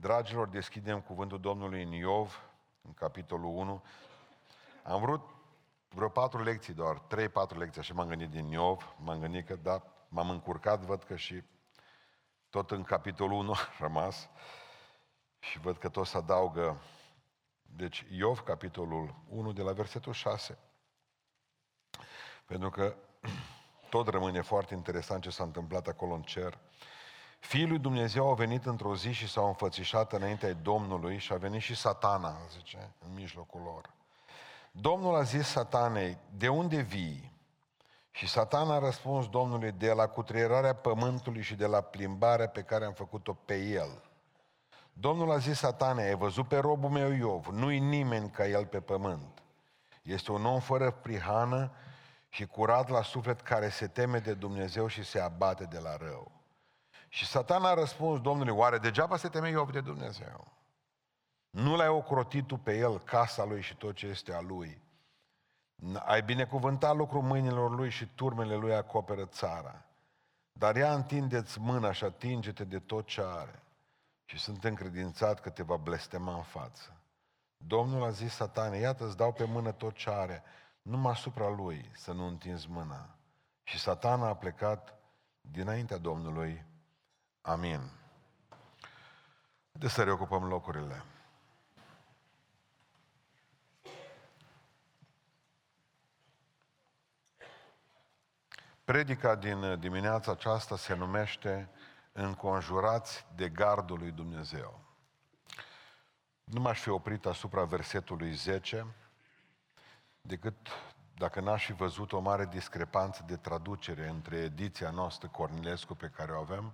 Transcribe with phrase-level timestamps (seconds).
[0.00, 2.42] Dragilor, deschidem cuvântul Domnului în Iov,
[2.82, 3.82] în capitolul 1.
[4.82, 5.20] Am vrut
[5.88, 9.56] vreo patru lecții doar, trei, patru lecții, așa m-am gândit din Iov, m-am gândit că
[9.56, 11.42] da, m-am încurcat, văd că și
[12.50, 14.28] tot în capitolul 1 a rămas
[15.38, 16.80] și văd că tot se adaugă.
[17.62, 20.58] Deci Iov, capitolul 1, de la versetul 6.
[22.46, 22.96] Pentru că
[23.90, 26.58] tot rămâne foarte interesant ce s-a întâmplat acolo în cer.
[27.38, 31.60] Fiul lui Dumnezeu a venit într-o zi și s-a înfățișat înaintea Domnului și a venit
[31.60, 33.90] și satana, zice, în mijlocul lor.
[34.70, 37.32] Domnul a zis satanei, de unde vii?
[38.10, 42.84] Și satana a răspuns Domnului de la cutrierarea pământului și de la plimbarea pe care
[42.84, 44.02] am făcut-o pe el.
[44.92, 48.80] Domnul a zis satanei, ai văzut pe robul meu Iov, nu-i nimeni ca el pe
[48.80, 49.42] pământ.
[50.02, 51.70] Este un om fără prihană
[52.28, 56.37] și curat la suflet care se teme de Dumnezeu și se abate de la rău.
[57.08, 60.52] Și satana a răspuns Domnului, oare degeaba se teme Iov de Dumnezeu?
[61.50, 64.80] Nu l-ai ocrotit tu pe el, casa lui și tot ce este a lui.
[65.98, 69.82] Ai binecuvântat lucrul mâinilor lui și turmele lui acoperă țara.
[70.52, 73.62] Dar ea întindeți mâna și atinge-te de tot ce are.
[74.24, 76.92] Și sunt încredințat că te va blestema în față.
[77.56, 80.42] Domnul a zis satane, iată îți dau pe mână tot ce are,
[80.82, 83.08] numai asupra lui să nu întinzi mâna.
[83.62, 84.94] Și satana a plecat
[85.40, 86.64] dinaintea Domnului.
[87.48, 87.80] Amin.
[89.72, 91.04] De să reocupăm locurile.
[98.84, 101.70] Predica din dimineața aceasta se numește
[102.12, 104.80] Înconjurați de gardul lui Dumnezeu.
[106.44, 108.94] Nu m-aș fi oprit asupra versetului 10,
[110.20, 110.56] decât
[111.14, 116.32] dacă n-aș fi văzut o mare discrepanță de traducere între ediția noastră Cornilescu pe care
[116.32, 116.72] o avem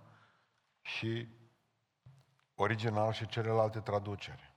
[0.84, 1.28] și
[2.54, 4.52] original și celelalte traduceri.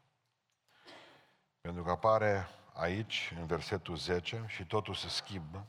[1.62, 5.68] Pentru că apare aici, în versetul 10, și totul se schimbă,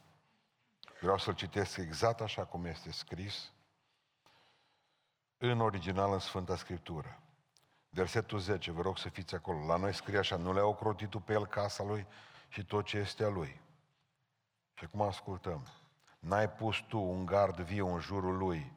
[1.00, 3.52] Vreau să-l citesc exact așa cum este scris
[5.36, 7.22] în original în Sfânta Scriptură.
[7.88, 9.66] Versetul 10, vă rog să fiți acolo.
[9.66, 12.06] La noi scrie așa, nu le-a ocrotit tu pe el casa lui
[12.48, 13.60] și tot ce este a lui.
[14.74, 15.66] Și acum ascultăm.
[16.18, 18.72] N-ai pus tu un gard viu în jurul lui,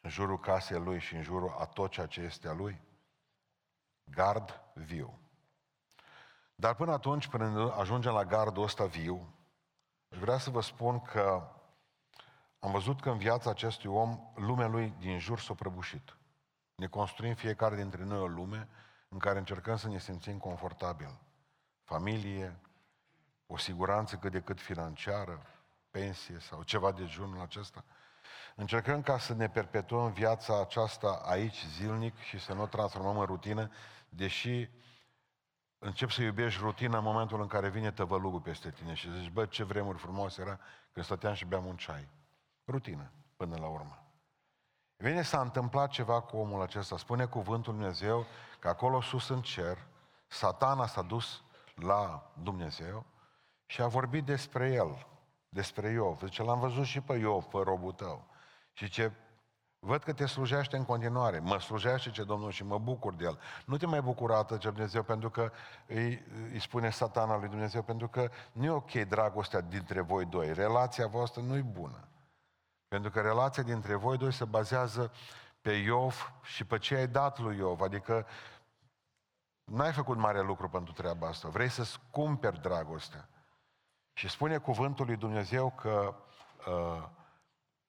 [0.00, 2.80] în jurul casei lui și în jurul a tot ceea ce este a lui?
[4.04, 5.18] Gard viu.
[6.54, 9.38] Dar până atunci, până ajungem la gardul ăsta viu,
[10.08, 11.52] Vreau să vă spun că
[12.58, 16.16] am văzut că în viața acestui om, lumea lui din jur s-a prăbușit.
[16.74, 18.68] Ne construim fiecare dintre noi o lume
[19.08, 21.18] în care încercăm să ne simțim confortabil.
[21.84, 22.60] Familie,
[23.46, 25.42] o siguranță cât de cât financiară,
[25.90, 27.84] pensie sau ceva de genul acesta.
[28.60, 33.24] Încercăm ca să ne perpetuăm viața aceasta aici zilnic și să nu o transformăm în
[33.24, 33.70] rutină,
[34.08, 34.68] deși
[35.78, 39.46] încep să iubești rutina în momentul în care vine tăvălugul peste tine și zici, bă,
[39.46, 40.58] ce vremuri frumoase era
[40.92, 42.08] când stăteam și beam un ceai.
[42.66, 44.04] Rutină, până la urmă.
[44.96, 46.96] Vine s-a întâmplat ceva cu omul acesta.
[46.96, 48.26] Spune cuvântul Dumnezeu
[48.58, 49.86] că acolo sus în cer,
[50.26, 51.42] satana s-a dus
[51.74, 53.04] la Dumnezeu
[53.66, 55.06] și a vorbit despre el,
[55.48, 56.20] despre Iov.
[56.22, 58.27] Zice, l-am văzut și pe Iov, pe robul tău.
[58.78, 59.12] Și ce
[59.80, 61.38] Văd că te slujește în continuare.
[61.38, 63.38] Mă slujește, ce Domnul, și mă bucur de el.
[63.64, 65.50] Nu te mai bucura atât, ce Dumnezeu, pentru că
[65.86, 70.52] îi, îi spune satana lui Dumnezeu, pentru că nu e ok dragostea dintre voi doi.
[70.52, 72.08] Relația voastră nu e bună.
[72.88, 75.12] Pentru că relația dintre voi doi se bazează
[75.60, 77.80] pe Iov și pe ce ai dat lui Iov.
[77.80, 78.26] Adică
[79.64, 81.48] n-ai făcut mare lucru pentru treaba asta.
[81.48, 83.28] Vrei să-ți cumperi dragostea.
[84.12, 86.14] Și spune cuvântul lui Dumnezeu că
[86.66, 87.16] uh,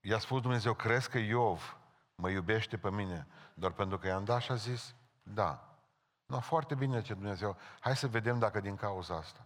[0.02, 1.78] i-a spus Dumnezeu, crezi că Iov
[2.16, 5.78] mă iubește pe mine doar pentru că i-am dat și a zis, da.
[6.26, 7.58] Nu, foarte bine ce Dumnezeu.
[7.80, 9.46] Hai să vedem dacă din cauza asta.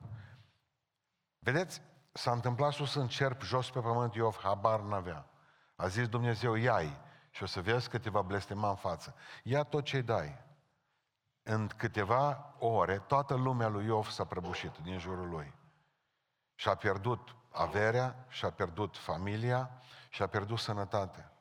[1.40, 1.82] Vedeți,
[2.12, 5.26] s-a întâmplat sus în cerp, jos pe pământ, Iov habar n-avea.
[5.76, 6.80] A zis Dumnezeu, ia
[7.30, 9.16] și o să vezi că te va blestema în față.
[9.44, 10.42] Ia tot ce dai.
[11.44, 15.54] În câteva ore, toată lumea lui Iov s-a prăbușit din jurul lui.
[16.56, 19.82] Și-a pierdut averea, și-a pierdut familia,
[20.14, 21.32] și-a pierdut sănătatea.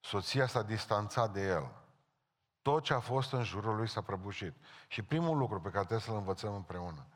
[0.00, 1.70] Soția s-a distanțat de el.
[2.62, 4.54] Tot ce a fost în jurul lui s-a prăbușit.
[4.88, 7.06] Și primul lucru pe care trebuie să-l învățăm împreună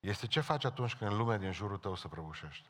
[0.00, 2.68] este ce faci atunci când lumea din jurul tău se prăbușește.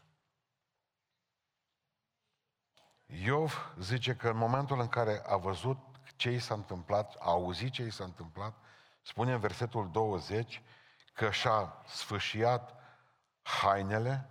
[3.06, 5.78] Iov zice că în momentul în care a văzut
[6.16, 8.54] ce i s-a întâmplat, a auzit ce i s-a întâmplat,
[9.02, 10.62] spune în versetul 20
[11.12, 12.74] că și-a sfâșiat
[13.42, 14.30] hainele,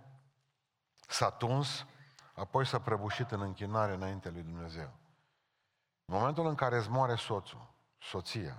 [1.08, 1.86] s-a tuns,
[2.40, 4.92] apoi s-a prăbușit în închinare înainte lui Dumnezeu.
[6.04, 8.54] În momentul în care îți moare soțul, soția, în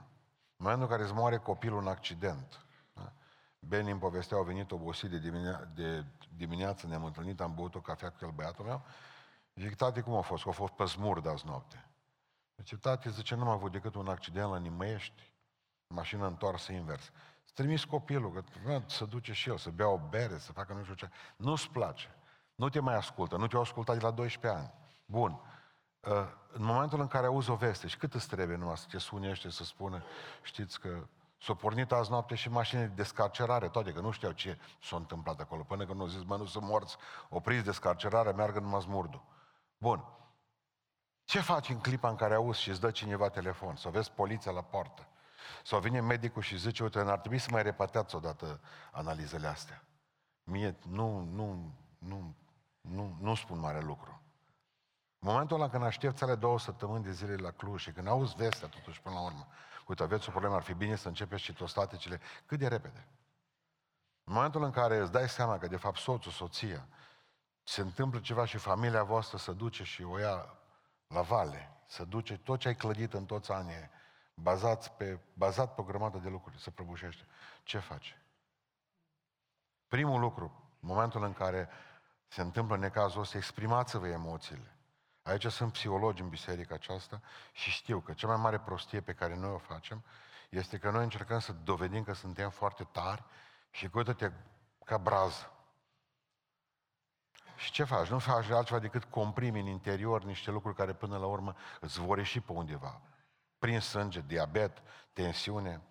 [0.57, 3.13] În momentul în care îți moare copilul în accident, da?
[3.59, 6.05] Beni îmi povestea, au venit obosit de, diminea- de
[6.35, 8.85] dimineață, ne-am întâlnit, am băut o cafea cu el, băiatul meu,
[9.55, 10.43] zic, tati, cum a fost?
[10.43, 11.85] Că a fost pe smurd azi noapte.
[12.57, 15.33] Zice, tati, zice, nu am avut decât un accident la Nimăiești,
[15.87, 17.03] mașină întoarsă invers.
[17.43, 20.73] Să trimis copilul, că bă, să duce și el, să bea o bere, să facă
[20.73, 21.09] nu știu ce.
[21.35, 22.15] Nu-ți place.
[22.56, 23.38] Nu te mai ascultă.
[23.38, 24.74] Nu te-au ascultat de la 12 ani.
[25.06, 25.42] Bun.
[26.00, 26.12] Uh,
[26.53, 29.50] În momentul în care auzi o veste, și cât îți trebuie numai să te sunește
[29.50, 30.03] să spună,
[30.42, 31.07] știți că
[31.42, 35.39] s-a pornit azi noapte și mașini de descarcerare, toate, că nu știau ce s-a întâmplat
[35.39, 35.63] acolo.
[35.63, 36.98] Până când nu zis, mă, nu sunt morți,
[37.30, 39.24] opriți descarcerare, meargă numai smurdul.
[39.77, 40.06] Bun.
[41.24, 43.75] Ce faci în clipa în care auzi și îți dă cineva telefon?
[43.75, 45.07] Să vezi poliția la poartă.
[45.63, 48.59] Sau vine medicul și zice, uite, ar trebui să mai repetați odată
[48.92, 49.83] analizele astea.
[50.44, 51.74] Mie nu, nu,
[52.07, 52.36] nu,
[52.81, 54.21] nu, nu spun mare lucru.
[55.19, 58.36] În momentul ăla când aștepți ale două săptămâni de zile la Cluj și când auzi
[58.36, 59.48] vestea totuși până la urmă,
[59.88, 63.07] uite, aveți o problemă, ar fi bine să începeți citostaticele cât de repede.
[64.24, 66.88] În momentul în care îți dai seama că de fapt soțul, soția,
[67.63, 70.53] se întâmplă ceva și familia voastră se duce și o ia
[71.07, 73.89] la vale, să duce tot ce ai clădit în toți anii,
[74.33, 77.25] bazat pe, bazat pe o grămadă de lucruri, să prăbușește.
[77.63, 78.18] Ce faci?
[79.88, 80.44] Primul lucru,
[80.80, 81.69] în momentul în care
[82.31, 84.75] se întâmplă necazul ăsta, exprimați-vă emoțiile.
[85.23, 89.35] Aici sunt psihologi în biserica aceasta și știu că cea mai mare prostie pe care
[89.35, 90.03] noi o facem
[90.49, 93.23] este că noi încercăm să dovedim că suntem foarte tari
[93.71, 94.31] și că uite-te
[94.85, 95.51] ca brază.
[97.55, 98.07] Și ce faci?
[98.07, 102.17] Nu faci altceva decât comprimi în interior niște lucruri care până la urmă îți vor
[102.17, 103.01] ieși pe undeva.
[103.59, 104.81] Prin sânge, diabet,
[105.13, 105.81] tensiune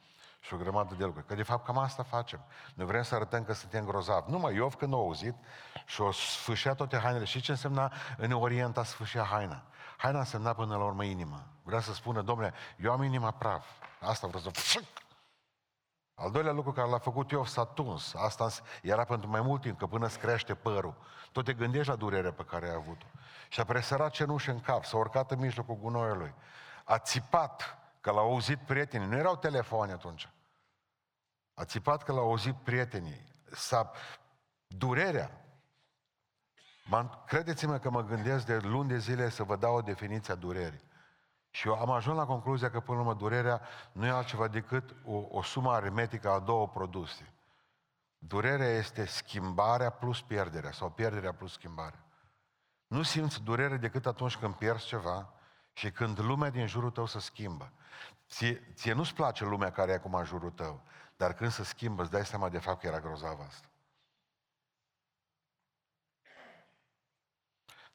[0.40, 1.26] și o grămadă de lucruri.
[1.26, 2.44] Că de fapt cam asta facem.
[2.74, 4.30] Noi vrem să arătăm că suntem grozavi.
[4.30, 5.34] Numai Iov când a auzit
[5.86, 7.24] și o sfâșea toate hainele.
[7.24, 9.62] Și ce însemna în Orient a sfâșea haina?
[9.96, 11.46] Haina însemna până la urmă inimă.
[11.62, 13.66] Vrea să spună, domnule, eu am inima praf.
[14.00, 14.80] Asta vreau să...
[16.14, 18.14] Al doilea lucru care l-a făcut Iov s-a tuns.
[18.14, 18.48] Asta
[18.82, 20.94] era pentru mai mult timp, că până îți crește părul.
[21.32, 23.06] Tot te gândești la durerea pe care ai avut-o.
[23.48, 26.34] Și a presărat cenușă în cap, s-a urcat în mijlocul gunoiului.
[26.84, 29.06] A țipat că l-au auzit prietenii.
[29.06, 30.30] Nu erau telefoane atunci.
[31.54, 33.24] A țipat că l-au auzit prietenii.
[33.52, 33.90] S-a...
[34.66, 35.44] Durerea.
[36.84, 40.36] M-am- Credeți-mă că mă gândesc de luni de zile să vă dau o definiție a
[40.36, 40.88] durerii.
[41.50, 43.60] Și eu am ajuns la concluzia că, până la urmă, durerea
[43.92, 47.32] nu e altceva decât o, o sumă aritmetică a două produse.
[48.18, 52.04] Durerea este schimbarea plus pierderea, sau pierderea plus schimbarea.
[52.86, 55.32] Nu simți durere decât atunci când pierzi ceva
[55.72, 57.72] și când lumea din jurul tău se schimbă.
[58.28, 60.82] Ție, ție nu-ți place lumea care e acum în jurul tău,
[61.16, 63.68] dar când se schimbă, îți dai seama de fapt că era grozavă asta.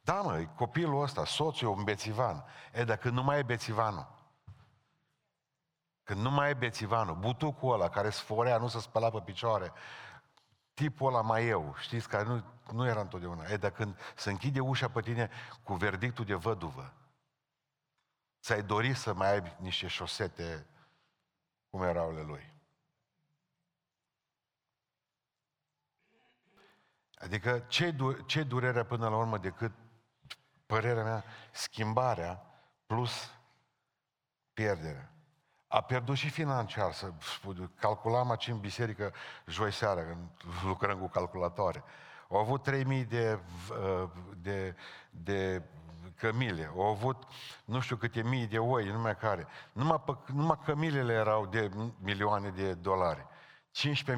[0.01, 2.45] Da, mă, e copilul ăsta, soțul e un bețivan.
[2.73, 4.07] E, dar când nu mai e bețivanul,
[6.03, 9.73] când nu mai e bețivanul, butucul ăla care sforea, nu se spăla pe picioare,
[10.73, 13.45] tipul ăla mai eu, știți, care nu, nu era întotdeauna.
[13.45, 15.29] E, dar când se închide ușa pe tine
[15.63, 16.93] cu verdictul de văduvă,
[18.45, 20.65] ți-ai dori să mai ai niște șosete
[21.69, 22.53] cum erau ale lui.
[27.15, 29.71] Adică ce, du- ce durere până la urmă decât,
[30.65, 32.45] părerea mea, schimbarea
[32.85, 33.31] plus
[34.53, 35.11] pierderea.
[35.67, 39.13] A pierdut și financiar, să spun, calculam aici în biserică
[39.45, 40.29] joi seara, când
[40.63, 41.83] lucrăm cu calculatoare.
[42.29, 44.75] Au avut 3.000 de, uh, de,
[45.09, 45.63] de
[46.17, 47.23] cămile, au avut
[47.65, 49.47] nu știu câte mii de oi, numai care.
[49.71, 53.25] Numai, pe, numai cămilele erau de milioane de dolari.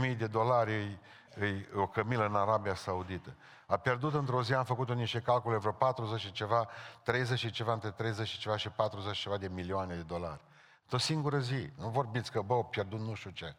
[0.09, 0.99] 15.000 de dolari e,
[1.45, 3.35] e o cămilă în Arabia Saudită.
[3.65, 6.67] A pierdut într-o zi, am făcut niște calcule, vreo 40 și ceva,
[7.03, 10.41] 30 și ceva, între 30 și ceva și 40 și ceva de milioane de dolari.
[10.81, 11.69] Într-o singură zi.
[11.77, 13.55] Nu vorbiți că, bă, au pierdut nu știu ce.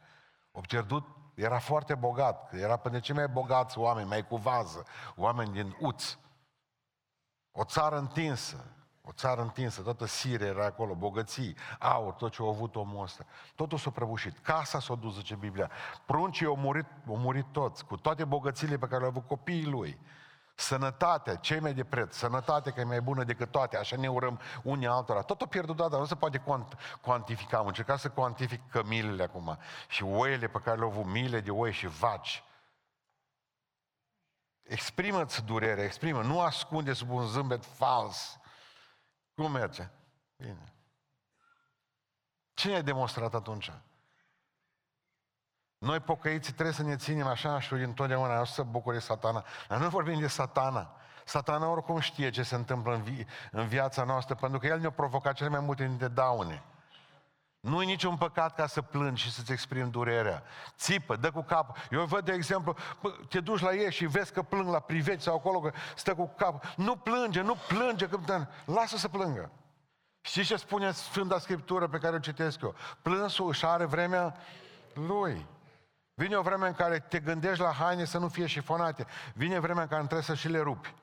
[0.53, 4.85] Au pierdut, era foarte bogat, era până cei mai bogați oameni, mai cu vază,
[5.17, 6.17] oameni din Uț.
[7.61, 8.65] O țară întinsă,
[9.05, 13.25] o țară întinsă, toată Siria era acolo, bogății, aur, tot ce a avut omul ăsta.
[13.55, 14.39] Totul s-a prăbușit.
[14.39, 15.71] Casa s-a dus, zice Biblia.
[16.07, 19.99] Pruncii au murit, au murit toți, cu toate bogățiile pe care le-au avut copiii lui.
[20.55, 24.41] Sănătatea, cei mai de preț, sănătatea că e mai bună decât toate, așa ne urăm
[24.63, 25.21] unii altora.
[25.21, 27.59] Tot o pierdut, da, dar nu se poate quant- cuantifica.
[27.59, 31.73] Am încercat să cuantific cămilele acum și oile pe care le-au avut, mile de oi
[31.73, 32.43] și vaci.
[34.69, 38.39] Exprimă-ți durerea, exprimă, nu ascunde sub un zâmbet fals.
[39.35, 39.89] Cum merge?
[40.37, 40.73] Bine.
[42.55, 43.73] Cine a demonstrat atunci?
[45.79, 49.45] Noi pocăiții trebuie să ne ținem așa și întotdeauna, nu să bucure satana.
[49.69, 50.97] Dar nu vorbim de satana.
[51.25, 54.91] Satana oricum știe ce se întâmplă în, vi- în viața noastră, pentru că el ne-a
[54.91, 56.63] provocat cele mai multe dintre daune.
[57.69, 60.43] Nu e niciun păcat ca să plângi și să-ți exprimi durerea.
[60.77, 61.77] Țipă, dă cu cap.
[61.91, 65.23] Eu văd, de exemplu, bă, te duci la ei și vezi că plâng la priveți
[65.23, 66.65] sau acolo, că stă cu cap.
[66.77, 68.47] Nu plânge, nu plânge, că...
[68.65, 69.51] lasă să plângă.
[70.21, 72.75] Știți ce spune Sfânta Scriptură pe care o citesc eu?
[73.03, 74.37] Plânsul își are vremea
[74.95, 75.47] lui.
[76.15, 79.07] Vine o vreme în care te gândești la haine să nu fie șifonate.
[79.35, 80.95] Vine vremea în care trebuie să și le rupi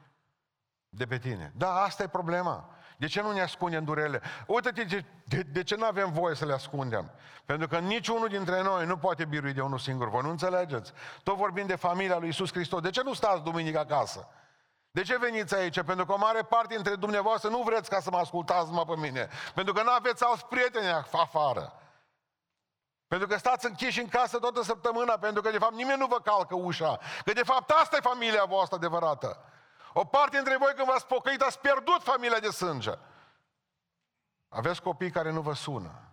[0.96, 1.54] de pe tine.
[1.56, 2.70] Da, asta e problema.
[2.98, 4.22] De ce nu ne ascundem durele?
[4.48, 7.12] Uite-te de, de, de ce nu avem voie să le ascundem.
[7.46, 10.10] Pentru că niciunul dintre noi nu poate birui de unul singur.
[10.10, 10.92] Vă nu înțelegeți?
[11.24, 12.82] Tot vorbim de familia lui Isus Hristos.
[12.82, 14.28] De ce nu stați duminică acasă?
[14.92, 15.82] De ce veniți aici?
[15.82, 18.96] Pentru că o mare parte dintre dumneavoastră nu vreți ca să mă ascultați mă pe
[18.98, 19.30] mine.
[19.54, 21.80] Pentru că nu aveți alți prieteni afară.
[23.08, 26.20] Pentru că stați închiși în casă toată săptămâna, pentru că de fapt nimeni nu vă
[26.20, 27.00] calcă ușa.
[27.26, 29.40] Că de fapt asta e familia voastră adevărată.
[29.98, 32.92] O parte dintre voi când v-ați pocăit ați pierdut familia de sânge.
[34.50, 36.12] Aveți copii care nu vă sună.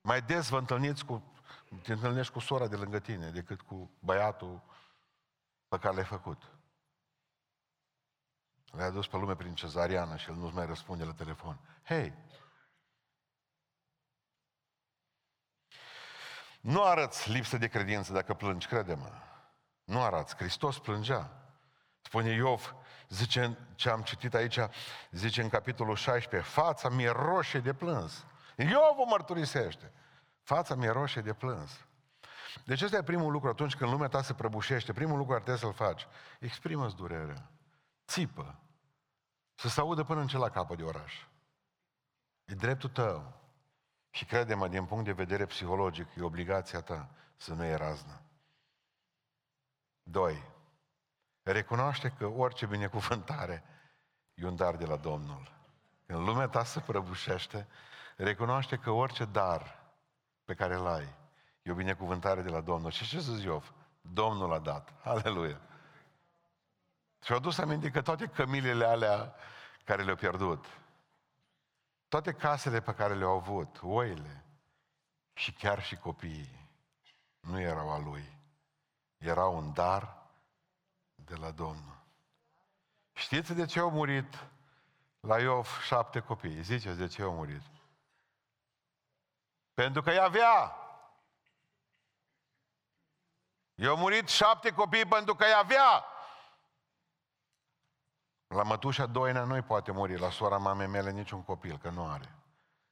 [0.00, 1.32] Mai des vă întâlniți cu,
[1.82, 4.62] te întâlnești cu sora de lângă tine decât cu băiatul
[5.68, 6.42] pe care l-ai făcut.
[8.70, 11.58] L-ai adus pe lume prin cezariană și el nu-ți mai răspunde la telefon.
[11.84, 12.14] Hei,
[16.60, 19.12] Nu arăți lipsă de credință dacă plângi, crede-mă.
[19.84, 20.36] Nu arăți.
[20.36, 21.30] Hristos plângea.
[22.00, 22.74] Spune Iov,
[23.08, 24.58] zice ce am citit aici,
[25.10, 28.24] zice în capitolul 16, fața mi-e roșie de plâns.
[28.56, 29.92] Iov o mărturisește.
[30.42, 31.70] Fața mi-e roșie de plâns.
[32.64, 34.92] Deci ăsta e primul lucru atunci când lumea ta se prăbușește.
[34.92, 36.06] Primul lucru ar trebui să-l faci.
[36.40, 37.50] Exprimă-ți durerea.
[38.06, 38.58] Țipă.
[39.54, 41.26] Să se audă până în celălalt capăt de oraș.
[42.44, 43.32] E dreptul tău.
[44.10, 48.22] Și crede-mă, din punct de vedere psihologic, e obligația ta să nu e raznă.
[50.02, 50.42] Doi,
[51.52, 53.64] recunoaște că orice binecuvântare
[54.34, 55.52] e un dar de la Domnul.
[56.06, 57.66] Când lumea ta se prăbușește,
[58.16, 59.82] recunoaște că orice dar
[60.44, 61.16] pe care îl ai
[61.62, 62.90] e o binecuvântare de la Domnul.
[62.90, 63.72] Și ce să zic Iov?
[64.00, 64.92] Domnul a dat.
[65.02, 65.60] Aleluia!
[67.24, 69.34] Și au dus aminte că toate cămilele alea
[69.84, 70.66] care le-au pierdut,
[72.08, 74.44] toate casele pe care le-au avut, oile
[75.32, 76.70] și chiar și copiii,
[77.40, 78.38] nu erau a lui.
[79.18, 80.17] Erau un dar
[81.28, 81.96] de la Domnul.
[83.12, 84.46] Știți de ce au murit
[85.20, 86.62] la Iov șapte copii?
[86.62, 87.62] Ziceți de ce au murit?
[89.74, 90.74] Pentru că i avea.
[93.74, 96.04] I-au murit șapte copii pentru că i avea.
[98.46, 102.34] La mătușa Doina nu-i poate muri, la sora mamei mele niciun copil, că nu are.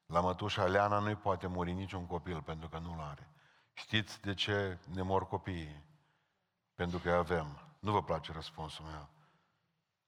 [0.07, 3.31] La mătușa Leana nu-i poate muri niciun copil, pentru că nu-l are.
[3.73, 5.85] Știți de ce ne mor copiii?
[6.75, 7.66] Pentru că avem.
[7.87, 9.09] Nu vă place răspunsul meu.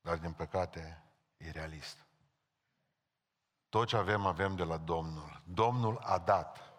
[0.00, 1.02] Dar, din păcate,
[1.36, 1.98] e realist.
[3.68, 5.42] Tot ce avem, avem de la Domnul.
[5.44, 6.72] Domnul a dat.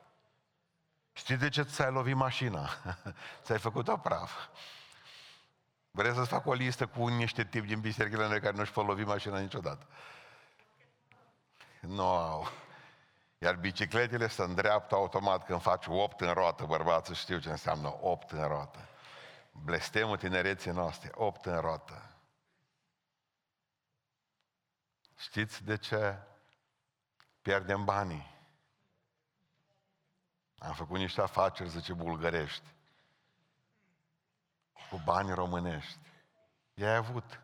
[1.13, 2.69] Știți de ce ți-ai lovit mașina?
[3.43, 4.31] ți-ai făcut-o praf.
[5.91, 9.03] Vreau să-ți fac o listă cu niște tipi din bisericile mele care nu-și pot lovi
[9.03, 9.87] mașina niciodată.
[11.79, 12.47] Nu au.
[13.37, 18.31] Iar bicicletele se îndreaptă automat când faci 8 în roată, bărbații știu ce înseamnă 8
[18.31, 18.89] în roată.
[19.63, 22.09] Blestemul tinereții noastre, 8 în roată.
[25.17, 26.17] Știți de ce
[27.41, 28.37] pierdem banii?
[30.57, 32.67] Am făcut niște afaceri, zice, bulgărești
[34.89, 35.99] cu bani românești.
[36.73, 37.41] I-ai avut.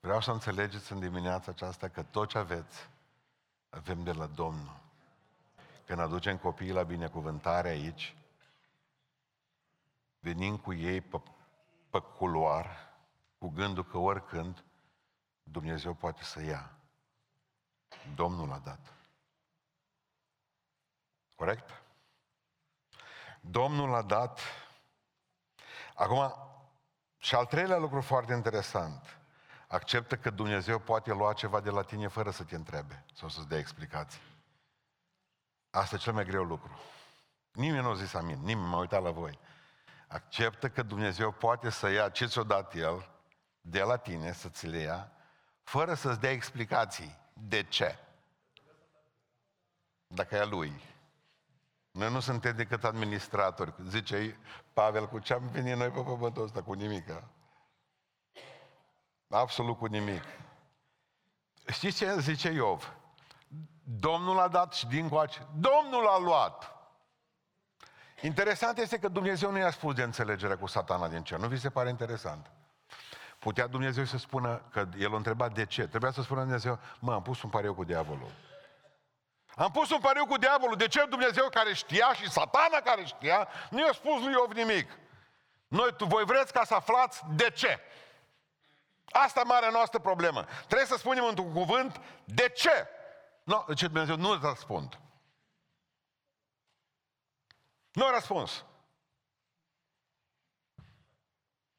[0.00, 2.88] Vreau să înțelegeți în dimineața aceasta că tot ce aveți,
[3.70, 4.80] avem de la Domnul.
[5.86, 8.16] Când aducem copiii la binecuvântare aici,
[10.24, 11.22] venim cu ei pe,
[11.90, 12.94] pe culoar,
[13.38, 14.64] cu gândul că oricând
[15.42, 16.70] Dumnezeu poate să ia.
[18.14, 18.92] Domnul a dat.
[21.34, 21.82] Corect?
[23.40, 24.40] Domnul a dat
[25.94, 26.34] Acum,
[27.18, 29.18] și al treilea lucru foarte interesant.
[29.68, 33.48] Acceptă că Dumnezeu poate lua ceva de la tine fără să te întrebe sau să-ți
[33.48, 34.20] dea explicații.
[35.70, 36.78] Asta e cel mai greu lucru.
[37.52, 39.38] Nimeni nu a zis amin, nimeni m-a uitat la voi.
[40.14, 43.08] Acceptă că Dumnezeu poate să ia ce ți-o dat El
[43.60, 45.12] de la tine, să ți le ia,
[45.62, 47.18] fără să-ți dea explicații.
[47.32, 47.98] De ce?
[50.06, 50.80] Dacă e a Lui.
[51.90, 53.74] Noi nu suntem decât administratori.
[53.88, 54.38] Zice
[54.72, 56.62] Pavel, cu ce am venit noi pe pământul ăsta?
[56.62, 57.08] Cu nimic.
[59.28, 60.22] Absolut cu nimic.
[61.66, 62.96] Știți ce zice Iov?
[63.84, 65.46] Domnul a dat și din coace.
[65.54, 66.73] Domnul a luat.
[68.24, 71.38] Interesant este că Dumnezeu nu i-a spus de înțelegere cu satana din cer.
[71.38, 72.50] Nu vi se pare interesant?
[73.38, 75.86] Putea Dumnezeu să spună, că el o întreba de ce.
[75.86, 78.30] Trebuia să spună Dumnezeu, mă, am pus un pariu cu diavolul.
[79.56, 80.76] Am pus un pariu cu diavolul.
[80.76, 84.90] De ce Dumnezeu care știa și satana care știa, nu i-a spus lui Iov nimic.
[85.68, 87.80] Noi, tu, voi vreți ca să aflați de ce.
[89.04, 90.44] Asta e marea noastră problemă.
[90.66, 92.88] Trebuie să spunem într-un cuvânt de ce.
[93.42, 94.98] Nu, no, ce Dumnezeu nu răspund.
[97.94, 98.64] Nu a răspuns.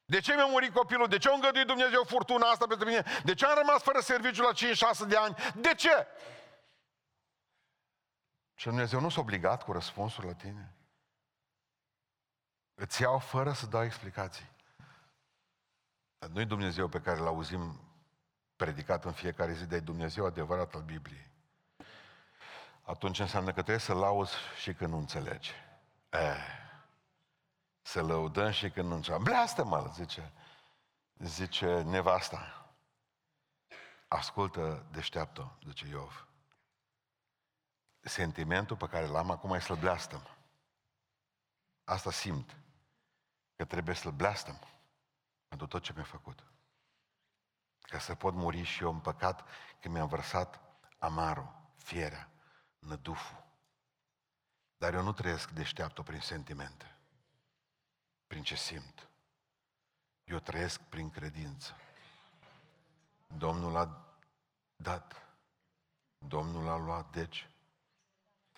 [0.05, 1.07] De ce mi-a murit copilul?
[1.07, 3.03] De ce a îngăduit Dumnezeu furtuna asta pentru mine?
[3.23, 5.35] De ce am rămas fără serviciu la 5-6 de ani?
[5.55, 6.07] De ce?
[8.55, 10.75] Și Dumnezeu nu s-a obligat cu răspunsul la tine.
[12.73, 14.51] Îți iau fără să dau explicații.
[16.17, 17.79] Dar nu-i Dumnezeu pe care îl auzim
[18.55, 21.31] predicat în fiecare zi, dar e Dumnezeu adevărat al Bibliei.
[22.81, 25.64] Atunci înseamnă că trebuie să lauzi și când nu înțelegi.
[26.15, 26.37] Eh,
[27.81, 29.23] să lăudăm și când nu înțelegem.
[29.23, 30.33] Bleastă-mă, zice,
[31.17, 32.69] zice nevasta.
[34.07, 36.27] Ascultă, deșteaptă, zice Iov.
[37.99, 40.27] Sentimentul pe care l-am acum e să-l bleastăm.
[41.83, 42.55] Asta simt.
[43.55, 44.59] Că trebuie să-l bleastăm
[45.47, 46.43] pentru tot ce mi-a făcut.
[47.81, 49.47] Ca să pot muri și eu în păcat
[49.79, 50.59] că mi-am vărsat
[50.97, 52.29] amarul, fierea,
[52.79, 53.44] năduful.
[54.77, 56.95] Dar eu nu trăiesc deșteaptă prin sentimente
[58.35, 59.09] prin ce simt.
[60.23, 61.75] Eu trăiesc prin credință.
[63.27, 64.15] Domnul a
[64.75, 65.29] dat.
[66.17, 67.11] Domnul a luat.
[67.11, 67.49] Deci,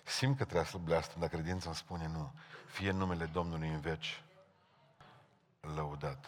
[0.04, 2.34] simt că trebuie să bleastă, dar credința îmi spune nu.
[2.68, 4.24] Fie numele Domnului în veci
[5.60, 6.26] lăudat.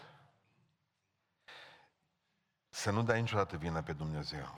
[2.69, 4.55] Să nu dai niciodată vina pe Dumnezeu.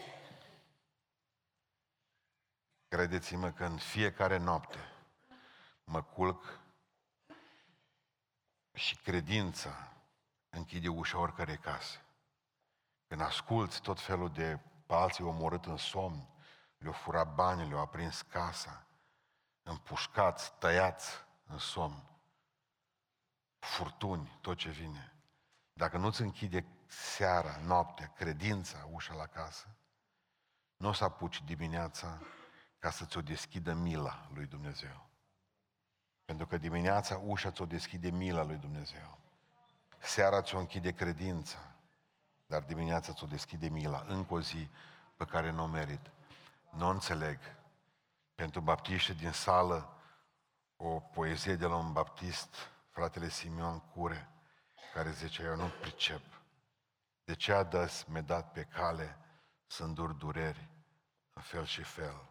[2.88, 4.91] Credeți-mă că în fiecare noapte
[5.92, 6.60] mă culc
[8.74, 9.92] și credința
[10.50, 12.06] închide ușa oricărei case.
[13.08, 16.28] Când asculți tot felul de pe alții omorât în somn,
[16.78, 18.86] le-au furat banii, le-au aprins casa,
[19.64, 21.10] împușcați, tăiați
[21.48, 22.04] în somn,
[23.60, 25.14] furtuni, tot ce vine.
[25.74, 29.68] Dacă nu-ți închide seara, noaptea, credința, ușa la casă,
[30.78, 32.22] nu o să apuci dimineața
[32.80, 35.11] ca să ți-o deschidă mila lui Dumnezeu.
[36.32, 39.18] Pentru că dimineața ușa ți-o deschide mila lui Dumnezeu.
[40.00, 41.58] Seara ți-o închide credința,
[42.46, 44.06] dar dimineața ți-o deschide mila.
[44.08, 44.70] Încă o zi
[45.16, 46.12] pe care nu o merit.
[46.70, 47.40] Nu înțeleg.
[48.36, 49.94] Pentru baptiști din sală,
[50.76, 52.56] o poezie de la un baptist,
[52.90, 54.30] fratele Simeon Cure,
[54.94, 56.24] care zice, eu nu pricep.
[57.24, 59.18] De ce a dăs mi dat pe cale
[59.68, 60.70] să îndur dureri
[61.34, 62.30] în fel și fel?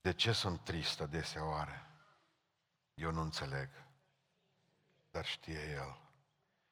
[0.00, 1.88] De ce sunt trist adesea oare?
[2.94, 3.68] Eu nu înțeleg,
[5.10, 5.98] dar știe El.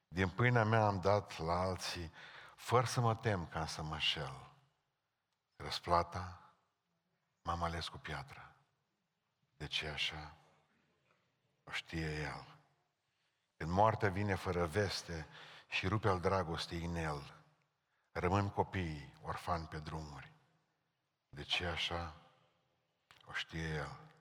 [0.08, 2.12] Din pâinea mea am dat la alții,
[2.56, 4.50] fără să mă tem ca să mă șel.
[5.56, 6.54] Răsplata
[7.42, 8.54] m-am ales cu piatră.
[9.56, 10.36] De ce așa?
[11.64, 12.46] O știe El.
[13.56, 15.26] Când moartea vine fără veste
[15.68, 17.34] și rupe al dragostei în El,
[18.12, 20.32] rămân copiii orfani pe drumuri.
[21.28, 22.14] De ce așa?
[23.24, 24.11] O știe El.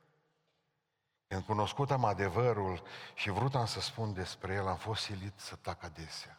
[1.32, 5.56] Când cunoscut am adevărul și vrut am să spun despre el, am fost silit să
[5.56, 6.38] tac adesea.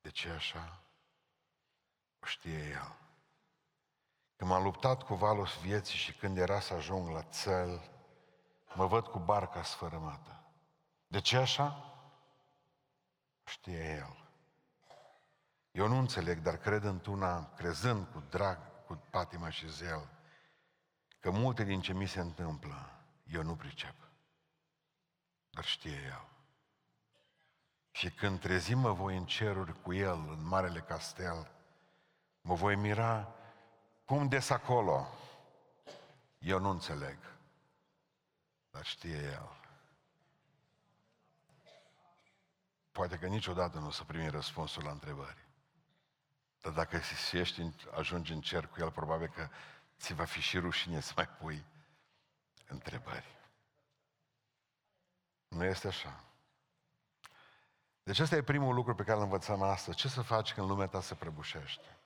[0.00, 0.80] De ce așa?
[2.20, 2.96] O știe el.
[4.36, 7.90] Când m-am luptat cu valul vieții și când era să ajung la țel,
[8.74, 10.42] mă văd cu barca sfărâmată.
[11.06, 11.94] De ce așa?
[13.44, 14.28] O știe el.
[15.70, 20.08] Eu nu înțeleg, dar cred într-una, crezând cu drag, cu patima și zel,
[21.20, 22.90] că multe din ce mi se întâmplă
[23.26, 23.94] eu nu pricep.
[25.50, 26.28] Dar știe El.
[27.90, 31.50] Și când trezim mă voi în ceruri cu El, în Marele Castel,
[32.40, 33.34] mă voi mira
[34.04, 35.08] cum des acolo.
[36.38, 37.18] Eu nu înțeleg.
[38.70, 39.56] Dar știe El.
[42.92, 45.46] Poate că niciodată nu o să primi răspunsul la întrebări.
[46.60, 47.00] Dar dacă
[47.32, 49.48] ești, ajungi în cer cu El, probabil că
[49.98, 51.64] ți va fi și rușine să mai pui
[52.66, 53.36] întrebări.
[55.48, 56.24] Nu este așa.
[58.02, 59.96] Deci ăsta e primul lucru pe care îl învățăm astăzi.
[59.96, 61.96] Ce să faci când lumea ta se prăbușește?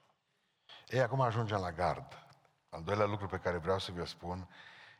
[0.89, 2.27] Ei, acum ajungem la gard.
[2.69, 4.49] Al doilea lucru pe care vreau să vă spun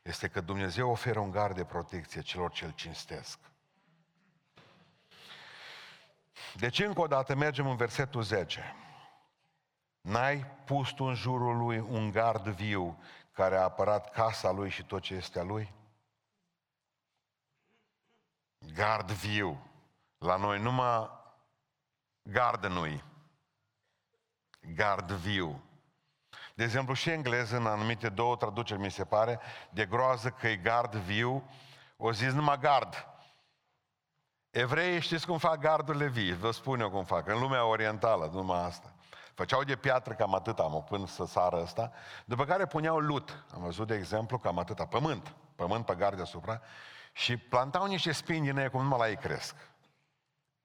[0.03, 3.39] este că Dumnezeu oferă un gard de protecție celor ce îl cinstesc.
[6.55, 8.75] Deci, încă o dată, mergem în versetul 10.
[10.01, 14.85] N-ai pus tu în jurul lui un gard viu care a apărat casa lui și
[14.85, 15.75] tot ce este a lui?
[18.75, 19.71] Gard viu.
[20.19, 21.11] La noi numai
[22.23, 23.01] gard nu
[24.75, 25.65] Gard viu.
[26.55, 29.41] De exemplu, și engleză, în anumite două traduceri, mi se pare,
[29.71, 31.49] de groază că e gard viu,
[31.97, 33.07] o zis numai gard.
[34.51, 38.65] Evreii știți cum fac gardurile vii, vă spun eu cum fac, în lumea orientală, numai
[38.65, 38.95] asta.
[39.41, 41.93] Făceau de piatră cam atât am până să sară ăsta,
[42.25, 43.45] după care puneau lut.
[43.55, 46.61] Am văzut, de exemplu, cam atâta, pământ, pământ pe gard deasupra,
[47.13, 49.57] și plantau niște spini din ei cum numai la ei cresc.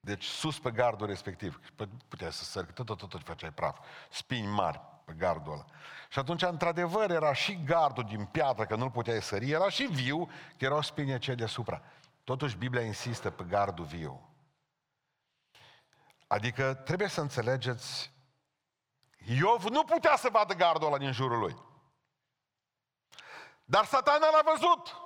[0.00, 1.60] Deci sus pe gardul respectiv.
[2.08, 3.78] Puteai să sări, tot, tot, tot, tot făceai praf.
[4.10, 5.64] Spini mari pe gardul ăla.
[6.08, 10.24] Și atunci, într-adevăr, era și gardul din piatră, că nu-l puteai sări, era și viu,
[10.56, 11.82] că erau spini aceia deasupra.
[12.24, 14.30] Totuși, Biblia insistă pe gardul viu.
[16.26, 18.14] Adică trebuie să înțelegeți,
[19.28, 21.56] Iov nu putea să vadă gardul ăla din jurul lui.
[23.64, 24.96] Dar satana l-a văzut.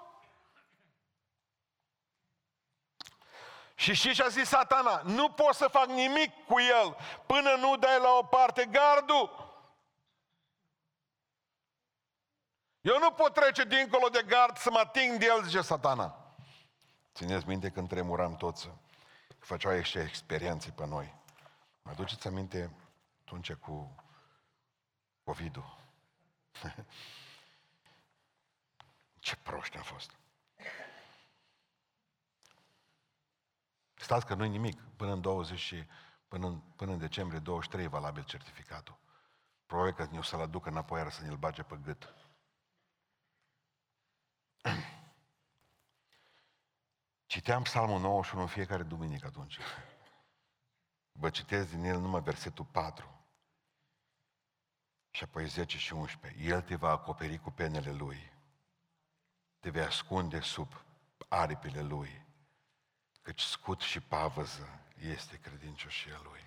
[3.75, 5.01] Și știi ce a zis satana?
[5.05, 9.49] Nu pot să fac nimic cu el până nu dai la o parte gardul.
[12.81, 16.35] Eu nu pot trece dincolo de gard să mă ating de el, zice satana.
[17.15, 18.71] Țineți minte când tremuram toți,
[19.39, 21.15] făceau ăștia experiențe pe noi.
[21.83, 22.71] Mă aduceți aminte
[23.25, 23.95] atunci cu
[25.31, 25.79] COVID-ul?
[29.25, 30.11] Ce proști am fost.
[33.95, 34.81] Stați că nu-i nimic.
[34.97, 35.87] Până în 20 și
[36.29, 38.99] până în, până în decembrie 23 valabil certificatul.
[39.67, 42.15] Probabil că ne-o să-l aducă înapoi iar să ne-l bage pe gât.
[47.27, 49.59] Citeam Psalmul 91 în fiecare duminică atunci.
[51.13, 53.20] Vă citesc din el numai versetul 4.
[55.11, 56.43] Și apoi 10 și 11.
[56.43, 58.33] El te va acoperi cu penele lui.
[59.61, 60.85] Te vei ascunde sub
[61.29, 62.29] aripile lui
[63.23, 66.41] căci scut și pavăză este credincioșia lui.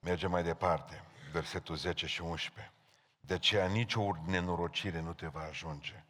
[0.00, 2.72] Mergem mai departe, versetul 10 și 11.
[3.20, 6.04] De aceea nicio nenorocire nu te va ajunge,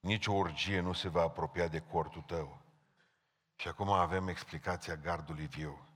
[0.00, 2.60] nicio urgie nu se va apropia de cortul tău.
[3.56, 5.86] Și acum avem explicația gardului viu,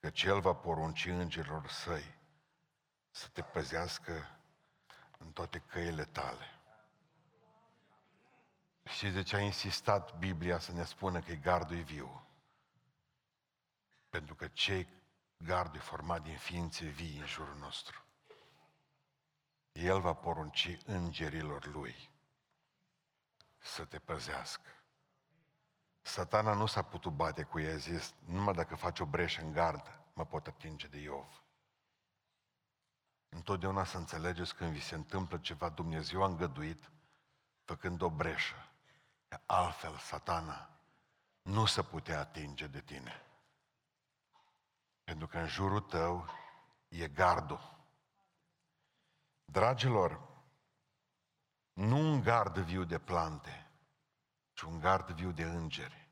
[0.00, 2.13] că cel va porunci îngerilor săi
[3.14, 4.38] să te păzească
[5.18, 6.60] în toate căile tale.
[8.84, 12.26] Și de ce a insistat Biblia să ne spună că e gardul viu?
[14.08, 14.88] Pentru că cei
[15.36, 18.04] gardul e format din ființe vii în jurul nostru.
[19.72, 22.10] El va porunci îngerilor lui
[23.58, 24.70] să te păzească.
[26.02, 29.52] Satana nu s-a putut bate cu ei, a zis, numai dacă faci o breșă în
[29.52, 31.43] gardă, mă pot atinge de Iov.
[33.34, 36.90] Întotdeauna să înțelegeți când vi se întâmplă ceva, Dumnezeu a îngăduit,
[37.64, 38.68] făcând o breșă.
[39.46, 40.68] Altfel, satana
[41.42, 43.22] nu se putea atinge de tine.
[45.04, 46.26] Pentru că în jurul tău
[46.88, 47.86] e gardul.
[49.44, 50.20] Dragilor,
[51.72, 53.70] nu un gard viu de plante,
[54.52, 56.03] ci un gard viu de îngeri.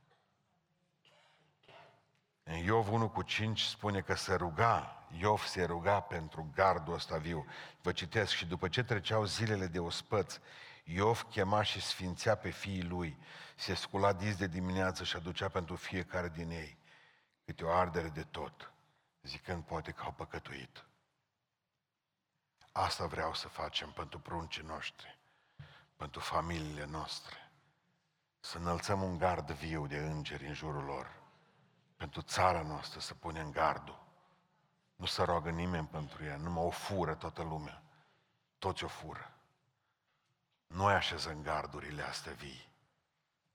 [2.43, 7.17] În Iov 1 cu 5 spune că se ruga, Iov se ruga pentru gardul ăsta
[7.17, 7.47] viu.
[7.83, 10.41] Vă citesc și după ce treceau zilele de ospăți,
[10.85, 13.19] Iov chema și sfințea pe fiii lui,
[13.57, 16.81] se scula dis de dimineață și aducea pentru fiecare din ei
[17.45, 18.73] câte o ardere de tot,
[19.23, 20.85] zicând poate că au păcătuit.
[22.73, 25.19] Asta vreau să facem pentru pruncii noștri,
[25.97, 27.37] pentru familiile noastre.
[28.41, 31.22] Să înălțăm un gard viu de îngeri în jurul lor.
[32.03, 34.05] Pentru țara noastră să punem gardul.
[34.97, 37.83] Nu să roagă nimeni pentru ea, numai o fură toată lumea.
[38.59, 39.33] Toți o fură.
[40.67, 42.73] Noi așezăm gardurile astea vii.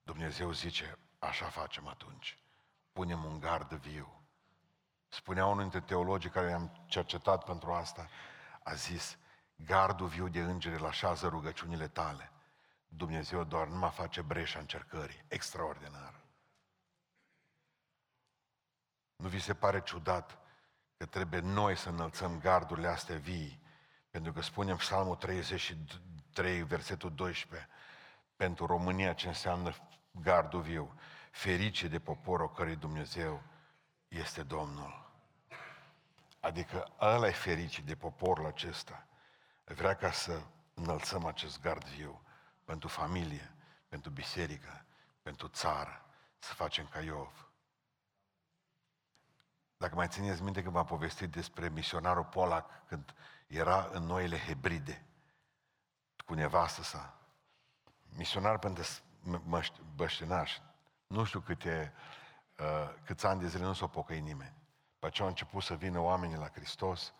[0.03, 2.37] Dumnezeu zice, așa facem atunci.
[2.91, 4.21] Punem un gard viu.
[5.07, 8.09] Spunea unul dintre teologii care am cercetat pentru asta,
[8.63, 9.17] a zis,
[9.55, 12.31] gardul viu de îngeri îl așează rugăciunile tale.
[12.87, 15.25] Dumnezeu doar nu mă face breșa încercării.
[15.27, 16.16] Extraordinar.
[19.17, 20.37] Nu vi se pare ciudat
[20.97, 23.61] că trebuie noi să înălțăm gardurile astea vii?
[24.09, 25.75] Pentru că spunem Psalmul 30
[26.33, 27.69] 3, versetul 12,
[28.35, 29.75] pentru România ce înseamnă
[30.11, 30.99] gardul viu.
[31.31, 33.43] Ferice de poporul cărui Dumnezeu
[34.07, 35.11] este Domnul.
[36.39, 39.07] Adică ăla e fericit de poporul acesta.
[39.63, 40.41] Vrea ca să
[40.73, 42.21] înălțăm acest gard viu
[42.63, 43.55] pentru familie,
[43.87, 44.85] pentru biserică,
[45.21, 46.05] pentru țară,
[46.39, 47.46] să facem ca Iov.
[49.77, 53.13] Dacă mai țineți minte că v-am povestit despre misionarul Polac când
[53.47, 55.05] era în noile hebride,
[56.25, 57.19] cu nevastă sa.
[58.15, 58.83] Misionar pentru
[59.95, 60.57] băștinaș.
[61.07, 61.93] Nu știu câte,
[62.59, 64.53] uh, câți ani de zile nu s-o pocăi nimeni.
[64.99, 67.13] Pe aceea au început să vină oamenii la Hristos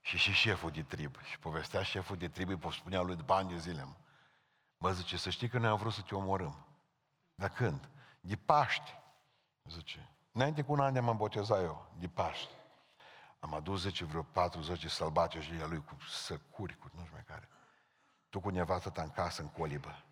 [0.00, 1.20] Și și șeful de trib.
[1.22, 3.84] Și povestea șeful de trib, îi spunea lui de bani de zile.
[3.84, 3.94] Mă.
[4.76, 6.66] mă zice, să știi că noi am vrut să te omorâm.
[7.34, 7.88] Dar când?
[8.20, 9.00] De Paști.
[9.64, 12.52] Zice, înainte cu un an de m-am botezat eu, de Paști.
[13.40, 17.24] Am adus, zice, vreo 40 sălbace și ea lui cu săcuri, cu nu știu mai
[17.26, 17.48] care.
[18.28, 20.04] Tu cu nevastă ta în casă, în colibă.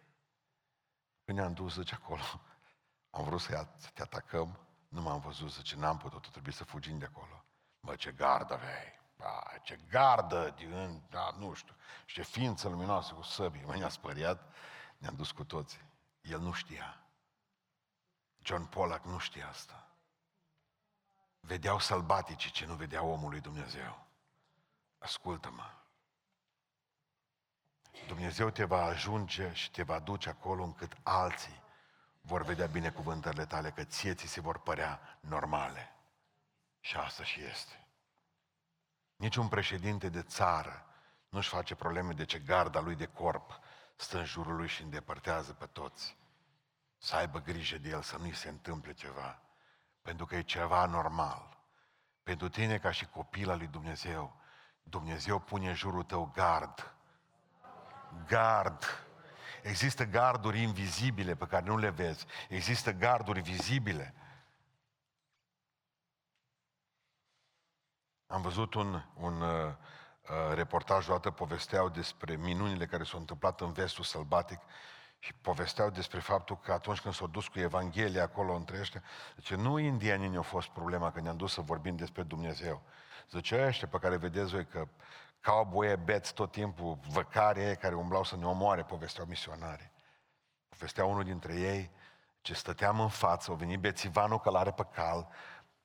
[1.24, 2.22] Când ne-am dus, zice, acolo,
[3.16, 6.64] am vrut să, ia, să te atacăm, nu m-am văzut, zice, n-am putut, trebuie să
[6.64, 7.44] fugim de acolo.
[7.80, 8.98] Mă, ce gardă aveai!
[9.16, 13.64] Ba, ce gardă, din, da, nu știu, și ce ființă luminoasă cu săbii.
[13.64, 14.54] Mă, ne-a spăriat,
[14.98, 15.84] ne-am dus cu toții.
[16.20, 17.04] El nu știa.
[18.38, 19.89] John Pollack nu știa asta.
[21.40, 24.06] Vedeau sălbatici ce nu vedea omul lui Dumnezeu.
[24.98, 25.74] Ascultă-mă.
[28.06, 31.62] Dumnezeu te va ajunge și te va duce acolo încât alții
[32.20, 35.94] vor vedea binecuvântările tale, că ție ți se vor părea normale.
[36.80, 37.86] Și asta și este.
[39.16, 40.84] Niciun președinte de țară
[41.28, 43.60] nu-și face probleme de ce garda lui de corp
[43.96, 46.16] stă în jurul lui și îndepărtează pe toți.
[46.98, 49.42] Să aibă grijă de el, să nu-i se întâmple ceva.
[50.02, 51.58] Pentru că e ceva normal.
[52.22, 54.40] Pentru tine ca și copil al lui Dumnezeu,
[54.82, 56.94] Dumnezeu pune în jurul tău gard.
[58.26, 58.84] Gard.
[59.62, 62.26] Există garduri invizibile pe care nu le vezi.
[62.48, 64.14] Există garduri vizibile.
[68.26, 73.72] Am văzut un, un uh, uh, reportaj odată, povesteau despre minunile care s-au întâmplat în
[73.72, 74.60] vestul sălbatic
[75.22, 79.02] și povesteau despre faptul că atunci când s-au dus cu Evanghelia acolo între ăștia,
[79.36, 82.82] zice, nu indienii ne-au fost problema când ne-am dus să vorbim despre Dumnezeu.
[83.30, 84.88] Zice, ăștia pe care vedeți voi că
[85.42, 89.92] cowboy beți tot timpul, văcare care umblau să ne omoare, povesteau misionare.
[90.68, 91.90] Povestea unul dintre ei,
[92.40, 95.28] ce stăteam în față, au venit bețivanul călare pe cal,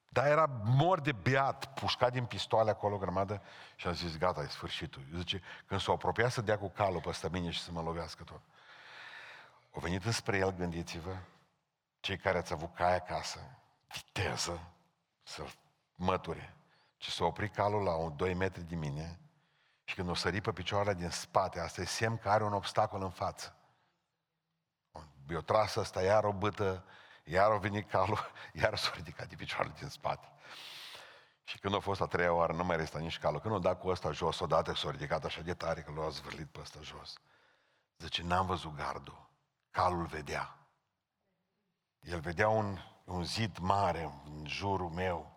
[0.10, 3.41] dar era mor de beat, pușcat din pistoale acolo grămadă
[3.76, 5.02] și a zis, gata, e sfârșitul.
[5.15, 8.41] Zice, când s-o apropia să dea cu calul peste mine și să mă lovească tot.
[9.76, 11.18] Au venit înspre el, gândiți-vă,
[12.00, 13.40] cei care ați avut cai acasă,
[13.88, 14.72] viteză,
[15.24, 15.46] să
[15.96, 16.56] măture.
[16.98, 19.20] Și s-a oprit calul la un 2 metri de mine
[19.84, 23.02] și când o sări pe picioarele din spate, asta e semn că are un obstacol
[23.02, 23.56] în față.
[25.30, 26.86] Eu tras ăsta, iar o bâtă,
[27.24, 30.32] iar a venit calul, iar s-a ridicat de picioarele din spate.
[31.44, 33.40] Și când a fost a treia oară, nu mai restă nici calul.
[33.40, 36.48] Când o dat cu ăsta jos, odată s-a ridicat așa de tare că l-a zvârlit
[36.48, 37.14] pe ăsta jos.
[37.98, 39.25] Zice, n-am văzut gardul.
[39.76, 40.58] Calul vedea.
[42.00, 45.36] El vedea un, un zid mare în jurul meu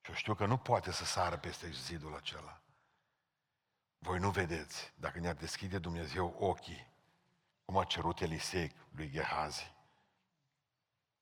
[0.00, 2.60] și eu știu că nu poate să sară peste zidul acela.
[3.98, 6.92] Voi nu vedeți, dacă ne-ar deschide Dumnezeu ochii,
[7.64, 9.74] cum a cerut Elisei lui Gehazi.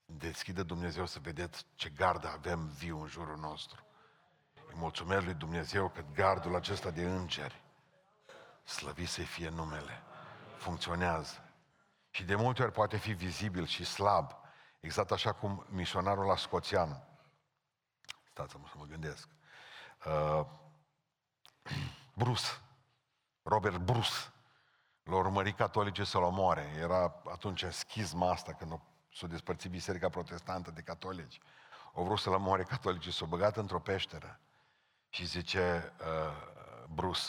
[0.04, 3.84] Deschide Dumnezeu să vedeți ce gardă avem viu în jurul nostru.
[4.54, 7.62] Îi mulțumesc lui Dumnezeu că gardul acesta de îngeri,
[8.64, 10.02] slăvit să fie numele,
[10.56, 11.41] funcționează.
[12.14, 14.32] Și de multe ori poate fi vizibil și slab,
[14.80, 17.02] exact așa cum misionarul la Scoțian.
[18.30, 19.28] Stați-mă să mă gândesc.
[20.06, 20.46] Uh,
[22.22, 22.46] Bruce,
[23.42, 24.32] Robert Bruce,
[25.02, 26.74] l-a urmărit catolice să-l omoare.
[26.78, 28.80] Era atunci în schisma asta, când
[29.14, 31.40] s-a despărțit biserica protestantă de catolici.
[31.94, 34.40] Au vrut să-l omoare catolicii, s-au băgat într-o peșteră.
[35.08, 37.20] Și zice uh, Bruce,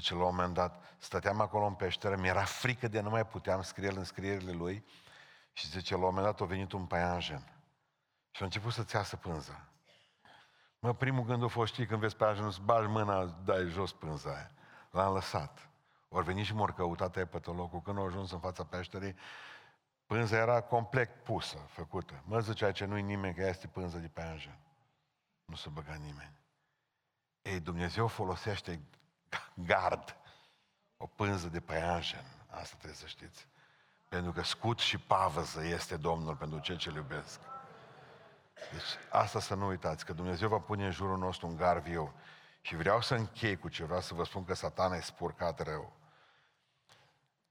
[0.00, 3.62] zice, la un moment dat, stăteam acolo în peșteră, mi-era frică de nu mai puteam
[3.62, 4.84] scrie în scrierile lui
[5.52, 7.52] și zice, la un moment dat a venit un paianjen
[8.30, 9.64] și a început să-ți iasă pânza.
[10.78, 14.34] Mă, primul gând a fost, știi, când vezi paianjenul, îți bagi mâna, dai jos pânza
[14.34, 14.50] aia.
[14.90, 15.68] L-am lăsat.
[16.08, 17.80] Ori venit și m-au căutat epatologul.
[17.80, 19.16] Când au ajuns în fața peșterii,
[20.06, 22.22] pânza era complet pusă, făcută.
[22.24, 24.50] Mă zicea ce nu-i nimeni, că este pânză de pe
[25.44, 26.38] Nu se băga nimeni.
[27.42, 28.80] Ei, Dumnezeu folosește
[29.54, 30.16] gard,
[30.96, 32.24] o pânză de păianjen.
[32.50, 33.46] Asta trebuie să știți.
[34.08, 37.40] Pentru că scut și pavăză este Domnul pentru cei ce iubesc.
[38.72, 42.12] Deci asta să nu uitați, că Dumnezeu va pune în jurul nostru un gar viu.
[42.60, 45.92] Și vreau să închei cu ceva, să vă spun că satana e spurcat rău.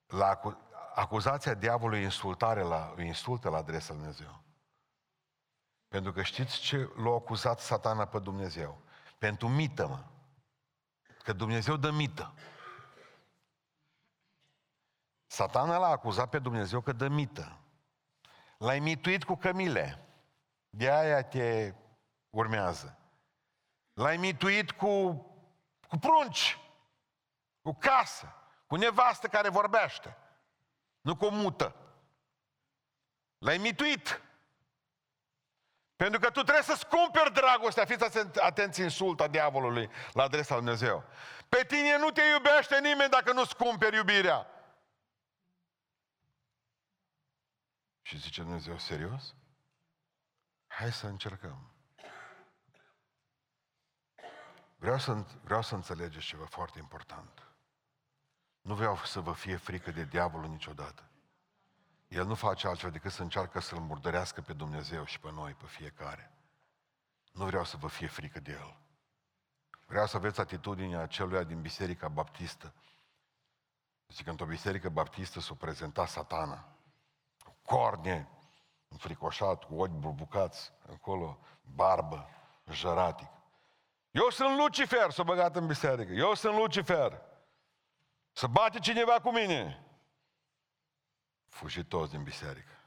[0.08, 0.62] La acu-
[0.96, 4.42] acuzația diavolului insultare la, insultă la adresa lui Dumnezeu.
[5.88, 8.82] Pentru că știți ce l-a acuzat satana pe Dumnezeu?
[9.18, 10.04] Pentru mită, mă.
[11.30, 12.34] Că Dumnezeu dă mită.
[15.28, 17.60] Satana l-a acuzat pe Dumnezeu că dă mită.
[18.58, 20.08] L-ai mituit cu cămile.
[20.70, 21.74] De aia te
[22.30, 22.98] urmează.
[23.94, 25.12] L-ai mituit cu,
[25.88, 26.58] cu prunci,
[27.62, 28.34] cu casă,
[28.68, 30.18] cu nevastă care vorbește,
[31.02, 31.76] nu cu mută.
[33.38, 34.22] L-ai mituit.
[36.04, 37.86] Pentru că tu trebuie să-ți cumperi dragostea.
[37.86, 41.04] Fiți atenți insulta diavolului la adresa lui Dumnezeu.
[41.50, 44.48] Pe tine nu te iubește nimeni dacă nu-ți cumperi iubirea.
[48.02, 49.36] Și zice Dumnezeu, serios?
[50.68, 51.72] Hai să încercăm.
[54.76, 57.44] Vreau să, vreau să înțelegeți ceva foarte important.
[58.62, 61.10] Nu vreau să vă fie frică de diavolul niciodată.
[62.10, 65.66] El nu face altceva decât să încearcă să-L murdărească pe Dumnezeu și pe noi, pe
[65.66, 66.32] fiecare.
[67.32, 68.78] Nu vreau să vă fie frică de El.
[69.86, 72.74] Vreau să aveți atitudinea aceluia din Biserica Baptistă.
[74.08, 76.66] Zic că într-o biserică baptistă s-a prezentat satana.
[77.44, 78.30] Cu corne,
[78.88, 82.30] înfricoșat, cu ochi burbucați, acolo, barbă,
[82.72, 83.28] jăratic.
[84.12, 86.12] Eu sunt Lucifer, s-a băgat în biserică.
[86.12, 87.22] Eu sunt Lucifer.
[88.32, 89.84] Să bate cineva cu mine.
[91.50, 92.80] Fugi toți din biserică.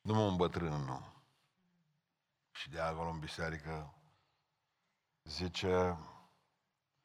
[0.00, 1.12] Nu mă îmbătrân, nu.
[2.50, 3.94] Și de acolo în biserică
[5.22, 5.98] zice,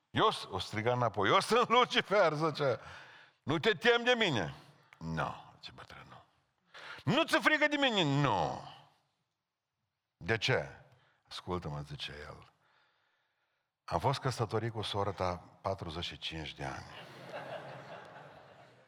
[0.10, 2.80] eu, o striga înapoi, eu sunt Lucifer, zice,
[3.44, 4.54] nu te tem de mine.
[4.98, 6.26] Nu, no, zice bătrânul.
[7.04, 8.04] Nu ți frică de mine?
[8.04, 8.22] Nu.
[8.22, 8.62] No.
[10.18, 10.70] De ce?
[11.30, 12.52] Ascultă-mă, zice el.
[13.84, 16.86] Am fost căsătorit cu sora ta 45 de ani.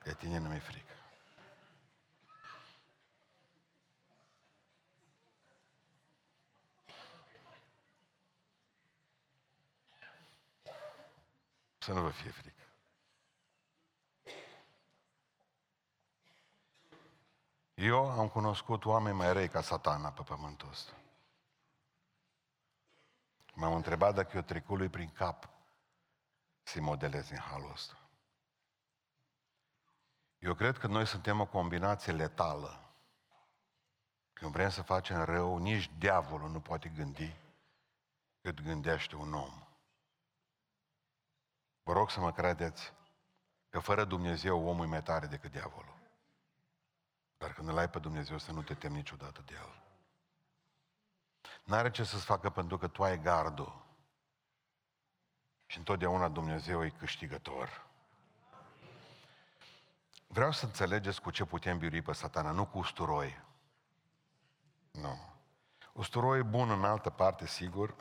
[0.03, 0.93] De tine nu mi-e frică.
[11.79, 12.63] Să nu vă fie frică.
[17.73, 20.91] Eu am cunoscut oameni mai răi ca satana pe pământul ăsta.
[23.53, 25.49] M-am întrebat dacă eu trecut lui prin cap
[26.63, 27.99] să-i modelez în halul ăsta.
[30.39, 32.93] Eu cred că noi suntem o combinație letală.
[34.33, 37.35] Când vrem să facem rău, nici diavolul nu poate gândi
[38.41, 39.68] cât gândește un om.
[41.89, 42.93] Vă rog să mă credeți
[43.69, 45.97] că fără Dumnezeu omul e mai tare decât diavolul.
[47.37, 49.81] Dar când îl ai pe Dumnezeu să nu te temi niciodată de el.
[51.63, 53.85] N-are ce să-ți facă pentru că tu ai gardul.
[55.65, 57.87] Și întotdeauna Dumnezeu e câștigător.
[60.27, 63.41] Vreau să înțelegeți cu ce putem birui pe satana, nu cu usturoi.
[64.91, 65.19] Nu.
[65.93, 67.95] Usturoi e bun în altă parte, sigur.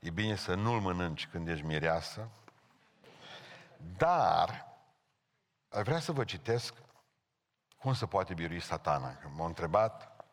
[0.00, 2.28] E bine să nu-l mănânci când ești mireasă.
[3.92, 4.66] Dar,
[5.68, 6.74] vreau să vă citesc
[7.76, 9.16] cum se poate birui satana.
[9.16, 10.24] Că m-au întrebat,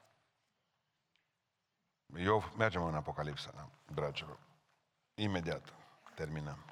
[2.16, 4.40] eu mergem în Apocalipsa, da, dragilor.
[5.14, 5.74] Imediat
[6.16, 6.66] terminăm.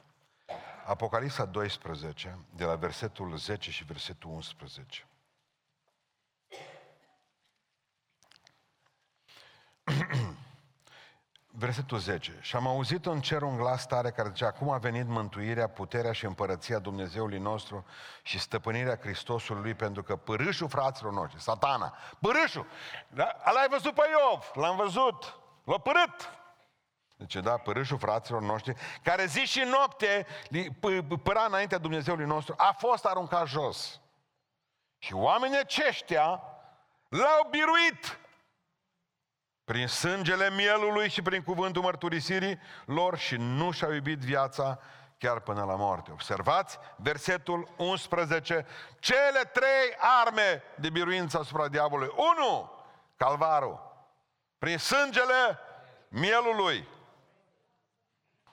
[0.86, 5.08] Apocalipsa 12, de la versetul 10 și versetul 11.
[11.52, 12.38] Versetul 10.
[12.42, 16.12] Și am auzit în cer un glas tare care zicea, acum a venit mântuirea, puterea
[16.12, 17.86] și împărăția Dumnezeului nostru
[18.24, 22.66] și stăpânirea Hristosului, pentru că părâșul fraților noștri, satana, părâșul,
[23.08, 23.36] da?
[23.54, 26.38] l-ai văzut pe Iov, l-am văzut, l-a părât.
[27.18, 30.28] Deci, da, părâșul fraților noștri, care zi și noapte
[31.24, 34.02] păra înaintea Dumnezeului nostru, a fost aruncat jos.
[34.98, 36.44] Și oamenii aceștia
[37.10, 38.20] l-au biruit
[39.70, 44.80] prin sângele mielului și prin cuvântul mărturisirii lor și nu și-au iubit viața
[45.18, 46.12] chiar până la moarte.
[46.12, 48.66] Observați versetul 11,
[49.00, 52.14] cele trei arme de biruință asupra diavolului.
[52.16, 52.72] Unu,
[53.18, 53.80] Calvarul,
[54.60, 55.60] prin sângele
[56.08, 56.88] mielului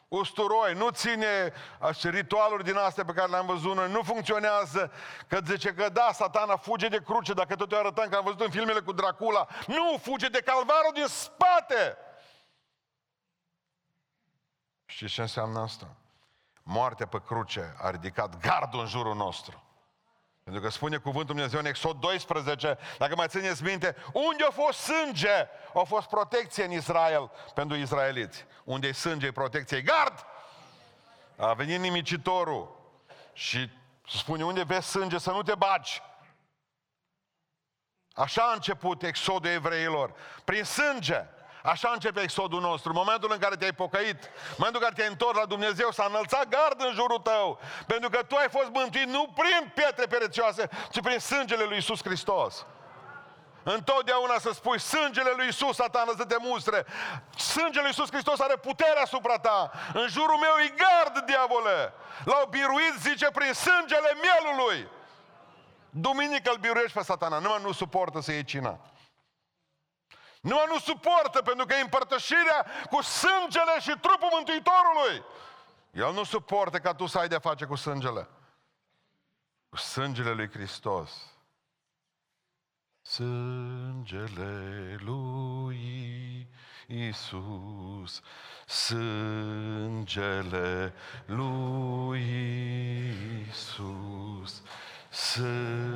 [0.08, 4.92] usturoi, nu ține așa, ritualuri din astea pe care le-am văzut noi, nu funcționează,
[5.26, 8.40] că zice că da, satana fuge de cruce, dacă tot eu arătăm că am văzut
[8.40, 11.96] în filmele cu Dracula, nu, fuge de calvarul din spate!
[14.86, 15.96] Știți ce înseamnă asta?
[16.62, 19.65] Moartea pe cruce a ridicat gardul în jurul nostru.
[20.46, 24.78] Pentru că spune cuvântul Dumnezeu în Exod 12, dacă mai țineți minte, unde a fost
[24.78, 28.44] sânge, a fost protecție în Israel pentru israeliți.
[28.64, 30.26] Unde e sânge, e protecție, e gard!
[31.36, 32.90] A venit nimicitorul
[33.32, 33.70] și
[34.08, 36.02] spune, unde vezi sânge, să nu te bagi.
[38.12, 41.26] Așa a început exodul evreilor, prin sânge.
[41.66, 42.90] Așa începe exodul nostru.
[42.90, 46.06] În momentul în care te-ai pocăit, în momentul în care te-ai întors la Dumnezeu, s-a
[46.08, 47.58] înălțat gard în jurul tău.
[47.86, 52.00] Pentru că tu ai fost mântuit nu prin pietre perețioase, ci prin sângele lui Isus
[52.02, 52.66] Hristos.
[53.62, 56.86] Întotdeauna să spui sângele lui Isus, satană, să te mustre.
[57.36, 59.70] Sângele lui Isus Hristos are putere asupra ta.
[59.94, 61.92] În jurul meu e gard, diavole.
[62.24, 64.88] L-au biruit, zice, prin sângele mielului.
[65.90, 68.78] Duminică îl biruiești pe satana, numai nu suportă să iei cina.
[70.40, 75.24] Numai nu suportă pentru că e împărtășirea cu sângele și trupul Mântuitorului.
[75.90, 78.28] El nu suportă ca tu să ai de-a face cu sângele.
[79.68, 81.10] Cu sângele lui Hristos.
[83.02, 86.48] Sângele lui
[86.86, 88.20] Isus,
[88.66, 90.14] sângele
[91.26, 92.24] lui
[93.48, 94.62] Isus,
[95.10, 95.95] sângele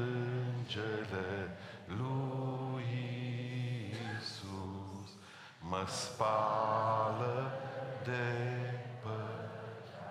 [5.80, 7.52] mă spală
[8.04, 8.22] de
[9.02, 9.50] păr.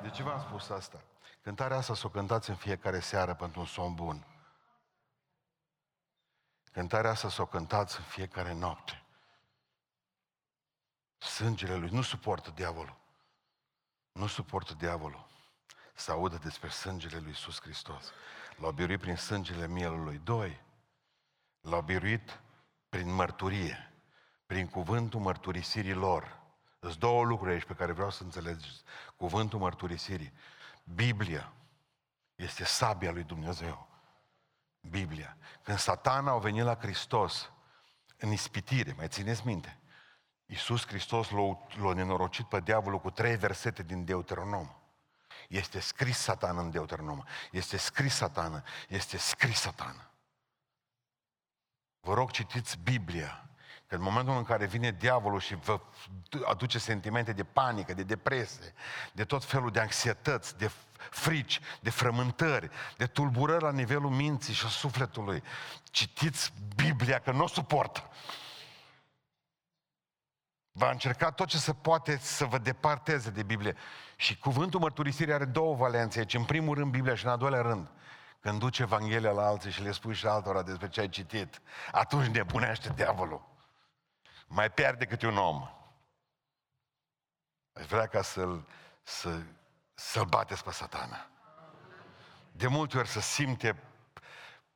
[0.01, 1.01] De ce v-am spus asta?
[1.41, 4.25] Cântarea asta să o cântați în fiecare seară pentru un somn bun.
[6.71, 9.03] Cântarea asta să o cântați în fiecare noapte.
[11.17, 12.97] Sângele lui nu suportă diavolul.
[14.11, 15.27] Nu suportă diavolul
[15.93, 18.11] să audă despre sângele lui Iisus Hristos.
[18.57, 20.17] L-au biruit prin sângele mielului.
[20.23, 20.61] Doi,
[21.61, 22.39] l-au biruit
[22.89, 23.88] prin mărturie,
[24.49, 26.39] prin cuvântul mărturisirii lor.
[26.79, 28.81] Sunt două lucruri aici pe care vreau să înțelegeți.
[29.15, 30.33] Cuvântul mărturisirii.
[30.83, 31.53] Biblia
[32.35, 33.87] este sabia lui Dumnezeu.
[34.79, 35.37] Biblia.
[35.63, 37.51] Când satana a venit la Hristos
[38.17, 39.79] în ispitire, mai țineți minte,
[40.45, 44.69] Iisus Hristos l-a, l-a nenorocit pe diavolul cu trei versete din Deuteronom.
[45.47, 47.23] Este scris satană în Deuteronom.
[47.51, 48.63] Este scris satană.
[48.87, 50.11] Este scris satană.
[51.99, 53.48] Vă rog, citiți Biblia.
[53.89, 55.79] Că în momentul în care vine diavolul și vă
[56.45, 58.73] aduce sentimente de panică, de depresie,
[59.13, 60.71] de tot felul de anxietăți, de
[61.09, 65.43] frici, de frământări, de tulburări la nivelul minții și a sufletului,
[65.83, 68.09] citiți Biblia, că nu o suportă.
[70.71, 73.75] Va încerca tot ce se poate să vă departeze de Biblie.
[74.15, 76.33] Și cuvântul mărturisirii are două valențe aici.
[76.33, 77.89] În primul rând Biblia și în al doilea rând.
[78.39, 81.61] Când duci Evanghelia la alții și le spui și altora despre ce ai citit,
[81.91, 83.48] atunci nebunește diavolul.
[84.51, 85.69] Mai pierde câte un om.
[87.73, 88.67] Aș vrea ca să-l,
[89.03, 89.41] să,
[89.93, 91.29] să-l bateți pe satana.
[92.51, 93.83] De multe ori să simte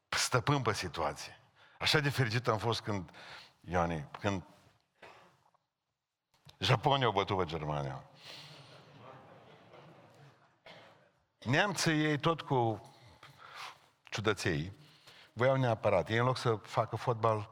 [0.10, 1.40] stăpân pe situație.
[1.80, 3.10] Așa de fericit am fost când,
[3.60, 4.44] Ioani, când
[6.58, 8.04] Japonia au bătut pe Germania.
[11.40, 12.92] Neamții ei tot cu
[14.04, 14.74] ciudăței
[15.34, 16.10] voiau neapărat.
[16.10, 17.50] Ei în loc să facă fotbal,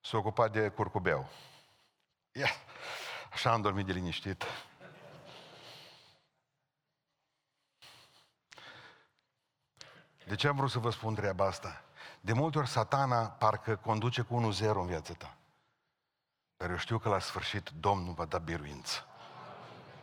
[0.00, 1.28] s au ocupat de curcubeu.
[2.38, 2.50] Ia,
[3.32, 4.44] așa am dormit de liniștit.
[10.26, 11.82] De ce am vrut să vă spun treaba asta?
[12.20, 15.36] De multe ori satana parcă conduce cu 1-0 în viața ta.
[16.56, 19.06] Dar eu știu că la sfârșit Domnul va da biruință.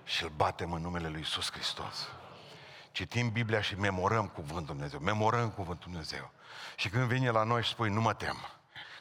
[0.03, 2.09] Și îl batem în numele Lui Iisus Hristos.
[2.91, 4.99] Citim Biblia și memorăm Cuvântul Dumnezeu.
[4.99, 6.31] Memorăm Cuvântul Dumnezeu.
[6.75, 8.38] Și când vine la noi și spui, nu mă tem,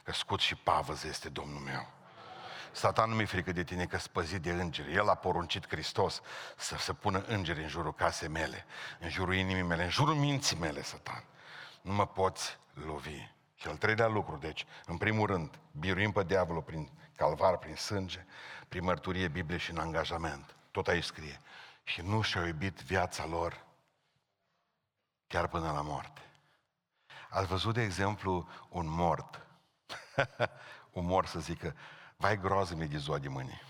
[0.03, 1.93] că scut și pavăz este Domnul meu.
[2.75, 4.93] Satan nu mi-e frică de tine că spăzit de îngeri.
[4.93, 6.21] El a poruncit Hristos
[6.57, 8.65] să se pună îngeri în jurul casei mele,
[8.99, 11.23] în jurul inimii mele, în jurul minții mele, Satan.
[11.81, 13.33] Nu mă poți lovi.
[13.55, 18.25] Și al treilea lucru, deci, în primul rând, biruim pe diavolul prin calvar, prin sânge,
[18.67, 20.55] prin mărturie Biblie și în angajament.
[20.71, 21.41] Tot aici scrie.
[21.83, 23.65] Și nu și-au iubit viața lor
[25.27, 26.21] chiar până la moarte.
[27.29, 29.47] Ați văzut, de exemplu, un mort.
[30.97, 31.75] un mort să zică,
[32.15, 33.61] vai groază mi de ziua de mâine.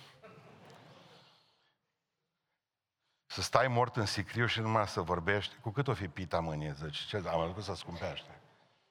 [3.25, 6.73] Să stai mort în sicriu și numai să vorbești, cu cât o fi pita mâine,
[6.73, 8.41] zici, ce, am ajuns să scumpește.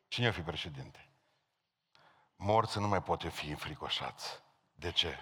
[0.09, 1.09] Cine o fi președinte?
[2.36, 4.42] Morți nu mai poate fi înfricoșați.
[4.74, 5.16] De ce?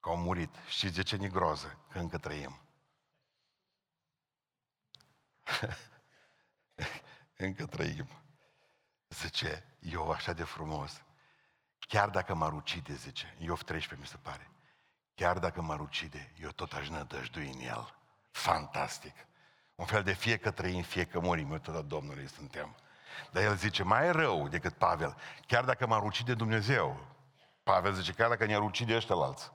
[0.00, 0.54] Că au murit.
[0.68, 1.78] Știți de ce ni groază?
[1.88, 2.60] Că încă trăim.
[7.36, 8.08] încă trăim.
[9.08, 11.02] Zice, eu așa de frumos.
[11.86, 14.50] Chiar dacă m-ar ucide, zice, Iov 13 mi se pare,
[15.14, 17.94] chiar dacă m-ar ucide, eu tot aș nădăjdui în el.
[18.30, 19.14] Fantastic.
[19.74, 22.76] Un fel de fie că trăim, fie că murim, eu tot Domnului suntem.
[23.32, 25.16] Dar el zice, mai rău decât Pavel,
[25.46, 27.06] chiar dacă m-ar ucide Dumnezeu.
[27.62, 29.52] Pavel zice, chiar dacă ne-ar ucide ăștia alți.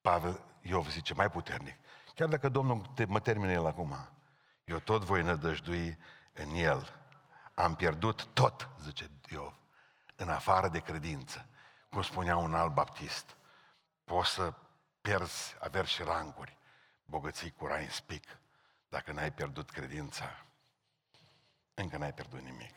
[0.00, 1.76] Pavel, Iov zice, mai puternic.
[2.14, 4.08] Chiar dacă Domnul te, mă termine el acum,
[4.64, 5.98] eu tot voi nădăjdui
[6.32, 6.92] în el.
[7.54, 9.58] Am pierdut tot, zice Iov
[10.20, 11.46] în afară de credință.
[11.90, 13.36] Cum spunea un alt baptist,
[14.04, 14.54] poți să
[15.00, 16.56] pierzi averi și ranguri,
[17.04, 18.38] bogății cu rai în spic,
[18.88, 20.44] dacă n-ai pierdut credința,
[21.74, 22.74] încă n-ai pierdut nimic.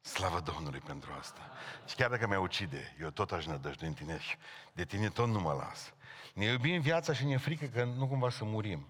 [0.00, 1.50] Slavă Domnului pentru asta.
[1.86, 4.36] Și chiar dacă mă ucide, eu tot aș nădăjdui în tine și
[4.72, 5.92] de tine tot nu mă las.
[6.34, 8.86] Ne iubim viața și ne frică că nu cumva să murim.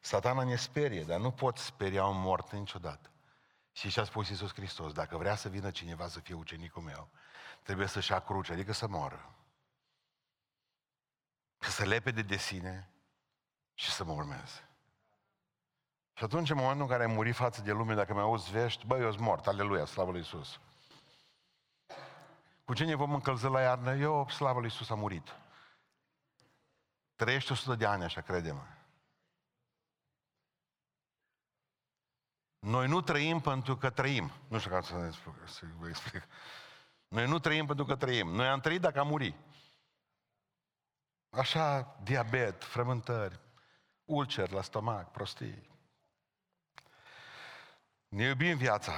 [0.00, 3.10] Satana ne sperie, dar nu pot speria un mort niciodată.
[3.76, 4.92] Și ce a spus Iisus Hristos?
[4.92, 7.08] Dacă vrea să vină cineva să fie ucenicul meu,
[7.62, 9.34] trebuie să-și ia cruce, adică să moară.
[11.58, 12.90] se lepede de sine
[13.74, 14.68] și să mă urmeze.
[16.12, 18.86] Și atunci, în momentul în care ai murit față de lume, dacă mi auzi vești,
[18.86, 20.60] băi, eu sunt mort, aleluia, slavă lui Iisus.
[22.64, 23.96] Cu cine vom încălzi la iarnă?
[23.96, 25.36] Eu, slavă lui Iisus, a murit.
[27.14, 28.75] Trăiești 100 de ani, așa credem.
[32.66, 34.30] Noi nu trăim pentru că trăim.
[34.48, 35.10] Nu știu ca să,
[35.44, 36.22] să vă explic.
[37.08, 38.28] Noi nu trăim pentru că trăim.
[38.28, 39.34] Noi am trăit dacă am murit.
[41.30, 43.40] Așa, diabet, frământări,
[44.04, 45.70] ulcer la stomac, prostii.
[48.08, 48.92] Ne iubim viața.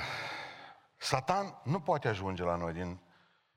[0.96, 3.00] Satan nu poate ajunge la noi din...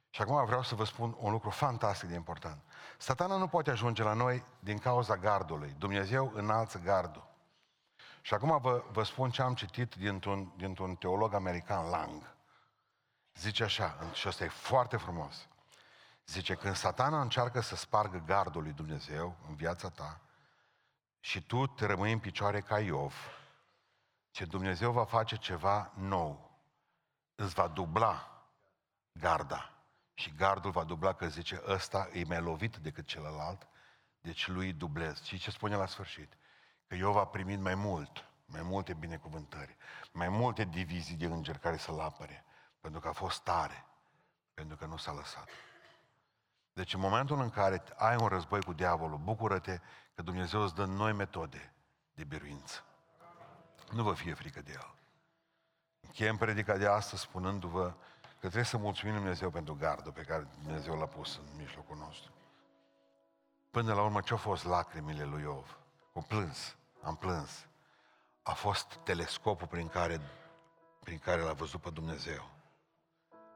[0.09, 2.63] Și acum vreau să vă spun un lucru fantastic de important.
[2.97, 5.75] Satana nu poate ajunge la noi din cauza gardului.
[5.77, 7.30] Dumnezeu înalță gardul.
[8.21, 12.35] Și acum vă, vă spun ce am citit dintr-un, dintr-un teolog american, Lang.
[13.33, 15.47] Zice așa, și ăsta e foarte frumos.
[16.25, 20.21] Zice, când satana încearcă să spargă gardul lui Dumnezeu în viața ta
[21.19, 23.13] și tu te rămâi în picioare ca Iov,
[24.31, 26.59] ce Dumnezeu va face ceva nou.
[27.35, 28.45] Îți va dubla
[29.11, 29.73] garda.
[30.13, 33.67] Și gardul va dubla că zice, ăsta e mai lovit decât celălalt,
[34.21, 35.23] deci lui dublez.
[35.23, 36.33] Și ce spune la sfârșit?
[36.91, 39.77] Că Iov a primit mai mult, mai multe binecuvântări,
[40.11, 42.45] mai multe divizii de îngeri care să-l apere,
[42.81, 43.85] pentru că a fost tare,
[44.53, 45.49] pentru că nu s-a lăsat.
[46.73, 49.79] Deci în momentul în care ai un război cu diavolul, bucură-te
[50.15, 51.73] că Dumnezeu îți dă noi metode
[52.13, 52.83] de biruință.
[53.91, 54.95] Nu vă fie frică de el.
[55.99, 57.89] Încheiem predica de astăzi spunându-vă
[58.21, 62.31] că trebuie să mulțumim Dumnezeu pentru gardul pe care Dumnezeu l-a pus în mijlocul nostru.
[63.69, 65.77] Până la urmă, ce-au fost lacrimile lui Iov?
[66.13, 67.67] Am plâns, am plâns.
[68.43, 70.21] A fost telescopul prin care,
[70.99, 72.49] prin care l-a văzut pe Dumnezeu.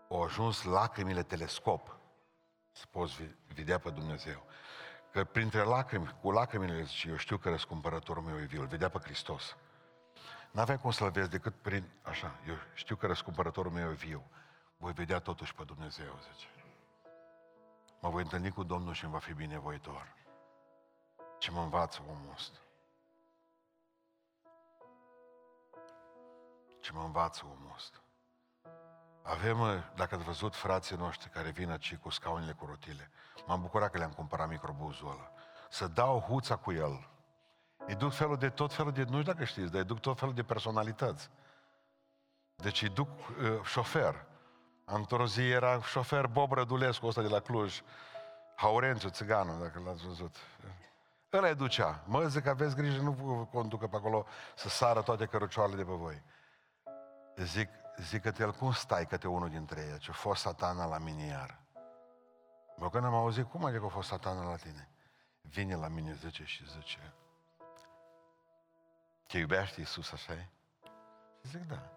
[0.10, 1.98] Au ajuns lacrimile telescop
[2.72, 3.22] să poți
[3.56, 4.43] vedea pe Dumnezeu.
[5.12, 8.89] Că printre lacrimi, cu lacrimile zice, eu știu că răscumpărătorul meu e viu, îl vedea
[8.89, 9.56] pe Hristos.
[10.52, 14.24] N-avea cum să-L vezi decât prin, așa, eu știu că răscumpărătorul meu e viu.
[14.78, 16.48] Voi vedea totuși pe Dumnezeu, zice.
[18.02, 20.16] Mă voi întâlni cu Domnul și îmi va fi binevoitor.
[21.38, 22.60] Ce mă învață omul ăsta?
[26.86, 27.98] Ce mă învață omul ăsta?
[29.22, 29.58] Avem,
[29.96, 33.12] dacă ați văzut frații noștri care vin aici cu scaunele cu rotile,
[33.46, 35.32] m-am bucurat că le-am cumpărat microbuzul ăla.
[35.70, 37.10] Să dau huța cu el,
[37.78, 40.20] îi duc felul de tot felul de, nu știu dacă știți, dar îi duc tot
[40.20, 41.30] felul de personalități.
[42.56, 44.26] Deci îi duc uh, șofer.
[44.86, 47.82] Într-o zi era șofer Bob Rădulescu ăsta de la Cluj,
[48.56, 50.36] Haurențiu, țiganul, dacă l-ați văzut.
[51.34, 52.04] Ăla îi ducea.
[52.06, 54.26] Mă, zic, aveți grijă, nu vă conducă pe acolo
[54.56, 56.24] să sară toate cărucioarele de pe voi.
[57.36, 59.98] Zic, zic că el, cum stai câte unul dintre ei?
[59.98, 61.60] Ce a fost satana la mine iar.
[62.78, 64.90] Bă, când am auzit, cum adică a fost satana la tine?
[65.42, 67.14] Vine la mine, zice, și zice,
[69.28, 70.50] te iubește Iisus așa -i?
[71.42, 71.92] Și zic, da.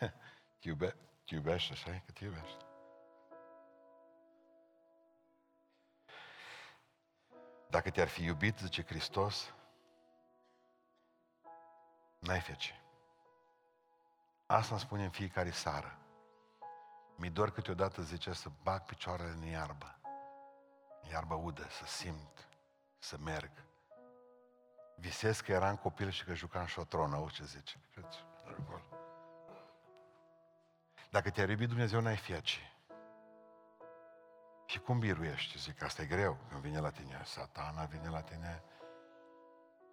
[0.58, 2.04] te, iube, te iubește așa -i?
[2.06, 2.64] Că te iubește.
[7.68, 9.54] Dacă te-ar fi iubit, zice Hristos,
[12.18, 12.79] n-ai fece.
[14.50, 15.98] Asta îmi spune în fiecare seară.
[17.16, 19.98] Mi dor câteodată, zice, să bag picioarele în iarbă.
[21.10, 22.48] Iarbă udă, să simt,
[22.98, 23.50] să merg.
[24.96, 27.80] Visez că eram copil și că jucam șotron, auzi ce zice.
[31.10, 32.72] Dacă te-a iubit Dumnezeu, n-ai fi aici.
[34.66, 35.58] Și cum biruiești?
[35.58, 37.22] Zic, asta e greu când vine la tine.
[37.24, 38.62] Satana vine la tine.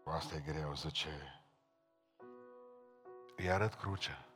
[0.04, 1.42] Cu asta e greu, zice.
[3.36, 4.27] Îi arăt crucea.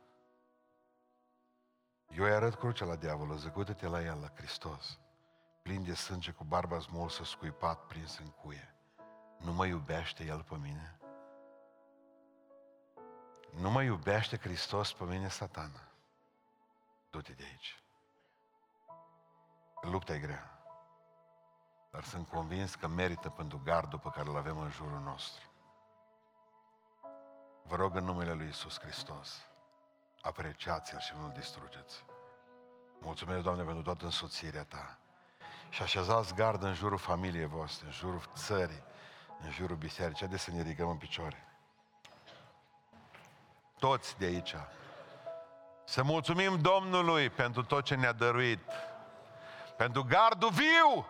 [2.14, 4.98] Eu îi arăt crucea la diavol, zic, uite-te la el, la Hristos.
[5.62, 8.74] Plin de sânge, cu barba smulsă, scuipat, prins în cuie.
[9.38, 10.98] Nu mă iubește El pe mine?
[13.50, 15.88] Nu mă iubește Hristos pe mine, satana.
[17.10, 17.82] Du-te de aici.
[19.80, 20.62] Lupta e grea.
[21.90, 25.50] Dar sunt convins că merită pentru gardul pe care îl avem în jurul nostru.
[27.62, 29.46] Vă rog în numele Lui Isus Hristos,
[30.22, 32.04] apreciați-L și nu-L distrugeți.
[32.98, 34.98] Mulțumesc, Doamne, pentru toată însoțirea Ta.
[35.68, 38.82] Și așezați gard în jurul familiei voastre, în jurul țării,
[39.44, 40.18] în jurul bisericii.
[40.18, 41.46] Haideți să ne ridicăm în picioare.
[43.78, 44.54] Toți de aici.
[45.84, 48.60] Să mulțumim Domnului pentru tot ce ne-a dăruit.
[49.76, 51.06] Pentru gardul viu.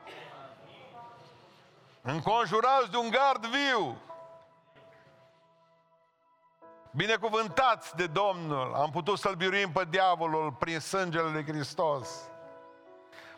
[2.03, 3.97] Înconjurați de un gard viu.
[6.95, 8.75] Binecuvântați de Domnul.
[8.75, 12.09] Am putut să-L biruim pe diavolul prin sângele lui Hristos.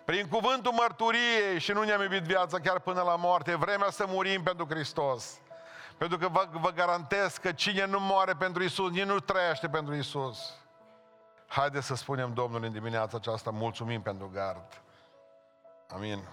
[0.05, 3.51] Prin cuvântul mărturiei și nu ne-am iubit viața chiar până la moarte.
[3.51, 5.39] E vremea să murim pentru Hristos.
[5.99, 9.95] Pentru că vă, vă garantez că cine nu moare pentru Isus, nici nu trăiește pentru
[9.95, 10.55] Isus.
[11.47, 14.83] Haideți să spunem Domnului în dimineața aceasta, mulțumim pentru gard.
[15.89, 16.29] Amin.